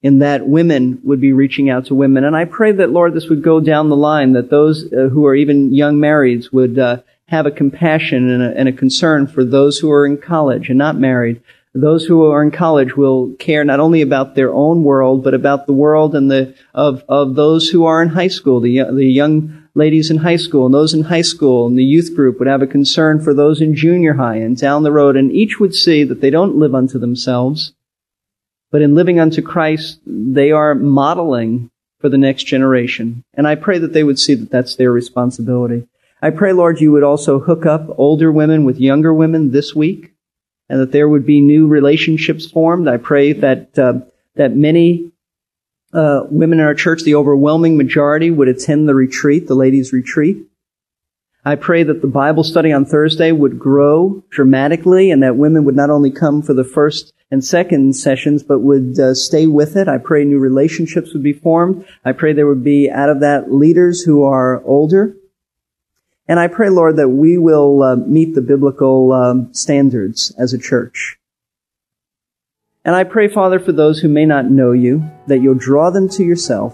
in 0.00 0.20
that 0.20 0.46
women 0.46 1.00
would 1.02 1.20
be 1.20 1.32
reaching 1.32 1.70
out 1.70 1.86
to 1.86 1.96
women. 1.96 2.22
And 2.22 2.36
I 2.36 2.44
pray 2.44 2.70
that, 2.70 2.92
Lord, 2.92 3.14
this 3.14 3.28
would 3.28 3.42
go 3.42 3.58
down 3.58 3.88
the 3.88 3.96
line, 3.96 4.34
that 4.34 4.48
those 4.48 4.92
uh, 4.92 5.08
who 5.08 5.26
are 5.26 5.34
even 5.34 5.74
young 5.74 5.96
marrieds 5.96 6.52
would 6.52 6.78
uh, 6.78 6.98
have 7.30 7.46
a 7.46 7.50
compassion 7.50 8.28
and 8.28 8.42
a, 8.42 8.58
and 8.58 8.68
a 8.68 8.72
concern 8.72 9.26
for 9.28 9.44
those 9.44 9.78
who 9.78 9.90
are 9.90 10.04
in 10.04 10.18
college 10.18 10.68
and 10.68 10.78
not 10.78 10.98
married. 10.98 11.40
Those 11.72 12.04
who 12.04 12.28
are 12.28 12.42
in 12.42 12.50
college 12.50 12.96
will 12.96 13.32
care 13.38 13.64
not 13.64 13.78
only 13.78 14.02
about 14.02 14.34
their 14.34 14.52
own 14.52 14.82
world, 14.82 15.22
but 15.22 15.34
about 15.34 15.66
the 15.66 15.72
world 15.72 16.16
and 16.16 16.28
the 16.28 16.56
of 16.74 17.04
of 17.08 17.36
those 17.36 17.68
who 17.68 17.84
are 17.84 18.02
in 18.02 18.08
high 18.08 18.28
school, 18.28 18.58
the 18.58 18.82
the 18.92 19.06
young 19.06 19.68
ladies 19.76 20.10
in 20.10 20.16
high 20.16 20.36
school, 20.36 20.66
and 20.66 20.74
those 20.74 20.92
in 20.92 21.04
high 21.04 21.22
school 21.22 21.68
and 21.68 21.78
the 21.78 21.84
youth 21.84 22.16
group 22.16 22.40
would 22.40 22.48
have 22.48 22.62
a 22.62 22.66
concern 22.66 23.20
for 23.20 23.32
those 23.32 23.60
in 23.60 23.76
junior 23.76 24.14
high 24.14 24.36
and 24.36 24.56
down 24.56 24.82
the 24.82 24.90
road, 24.90 25.16
and 25.16 25.30
each 25.30 25.60
would 25.60 25.72
see 25.72 26.02
that 26.02 26.20
they 26.20 26.30
don't 26.30 26.56
live 26.56 26.74
unto 26.74 26.98
themselves, 26.98 27.72
but 28.72 28.82
in 28.82 28.96
living 28.96 29.20
unto 29.20 29.40
Christ, 29.40 30.00
they 30.04 30.50
are 30.50 30.74
modeling 30.74 31.70
for 32.00 32.08
the 32.08 32.18
next 32.18 32.44
generation. 32.44 33.22
And 33.34 33.46
I 33.46 33.54
pray 33.54 33.78
that 33.78 33.92
they 33.92 34.02
would 34.02 34.18
see 34.18 34.34
that 34.34 34.50
that's 34.50 34.74
their 34.74 34.90
responsibility. 34.90 35.86
I 36.22 36.30
pray, 36.30 36.52
Lord, 36.52 36.80
you 36.80 36.92
would 36.92 37.02
also 37.02 37.38
hook 37.38 37.64
up 37.64 37.88
older 37.96 38.30
women 38.30 38.64
with 38.64 38.78
younger 38.78 39.12
women 39.14 39.52
this 39.52 39.74
week, 39.74 40.12
and 40.68 40.80
that 40.80 40.92
there 40.92 41.08
would 41.08 41.24
be 41.24 41.40
new 41.40 41.66
relationships 41.66 42.50
formed. 42.50 42.88
I 42.88 42.98
pray 42.98 43.32
that 43.32 43.78
uh, 43.78 44.00
that 44.36 44.54
many 44.54 45.12
uh, 45.92 46.22
women 46.30 46.60
in 46.60 46.66
our 46.66 46.74
church, 46.74 47.02
the 47.02 47.14
overwhelming 47.14 47.76
majority, 47.76 48.30
would 48.30 48.48
attend 48.48 48.88
the 48.88 48.94
retreat, 48.94 49.46
the 49.46 49.54
ladies' 49.54 49.92
retreat. 49.92 50.46
I 51.44 51.56
pray 51.56 51.82
that 51.84 52.02
the 52.02 52.06
Bible 52.06 52.44
study 52.44 52.70
on 52.70 52.84
Thursday 52.84 53.32
would 53.32 53.58
grow 53.58 54.22
dramatically 54.28 55.10
and 55.10 55.22
that 55.22 55.36
women 55.36 55.64
would 55.64 55.74
not 55.74 55.88
only 55.88 56.10
come 56.10 56.42
for 56.42 56.52
the 56.52 56.64
first 56.64 57.14
and 57.30 57.42
second 57.42 57.96
sessions, 57.96 58.42
but 58.42 58.58
would 58.58 58.98
uh, 58.98 59.14
stay 59.14 59.46
with 59.46 59.76
it. 59.76 59.88
I 59.88 59.98
pray 59.98 60.24
new 60.24 60.38
relationships 60.38 61.14
would 61.14 61.22
be 61.22 61.32
formed. 61.32 61.86
I 62.04 62.12
pray 62.12 62.32
there 62.34 62.46
would 62.46 62.64
be 62.64 62.90
out 62.90 63.08
of 63.08 63.20
that 63.20 63.52
leaders 63.52 64.02
who 64.02 64.22
are 64.24 64.62
older. 64.64 65.16
And 66.30 66.38
I 66.38 66.46
pray, 66.46 66.70
Lord, 66.70 66.96
that 66.96 67.08
we 67.08 67.38
will 67.38 67.82
uh, 67.82 67.96
meet 67.96 68.36
the 68.36 68.40
biblical 68.40 69.12
um, 69.12 69.52
standards 69.52 70.32
as 70.38 70.52
a 70.52 70.58
church. 70.58 71.18
And 72.84 72.94
I 72.94 73.02
pray, 73.02 73.26
Father, 73.26 73.58
for 73.58 73.72
those 73.72 73.98
who 73.98 74.08
may 74.08 74.26
not 74.26 74.48
know 74.48 74.70
you, 74.70 75.04
that 75.26 75.40
you'll 75.40 75.56
draw 75.56 75.90
them 75.90 76.08
to 76.10 76.22
yourself 76.22 76.72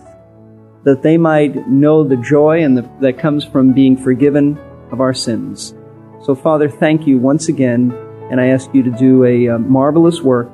that 0.84 1.02
they 1.02 1.16
might 1.16 1.66
know 1.68 2.04
the 2.04 2.16
joy 2.18 2.62
and 2.62 2.76
the, 2.76 2.88
that 3.00 3.18
comes 3.18 3.44
from 3.44 3.72
being 3.72 3.96
forgiven 3.96 4.58
of 4.92 5.00
our 5.00 5.14
sins. 5.14 5.74
So, 6.22 6.34
Father, 6.34 6.68
thank 6.68 7.06
you 7.06 7.18
once 7.18 7.48
again, 7.48 7.92
and 8.30 8.38
I 8.40 8.48
ask 8.48 8.72
you 8.74 8.82
to 8.82 8.90
do 8.90 9.24
a 9.24 9.48
uh, 9.48 9.58
marvelous 9.58 10.20
work 10.20 10.48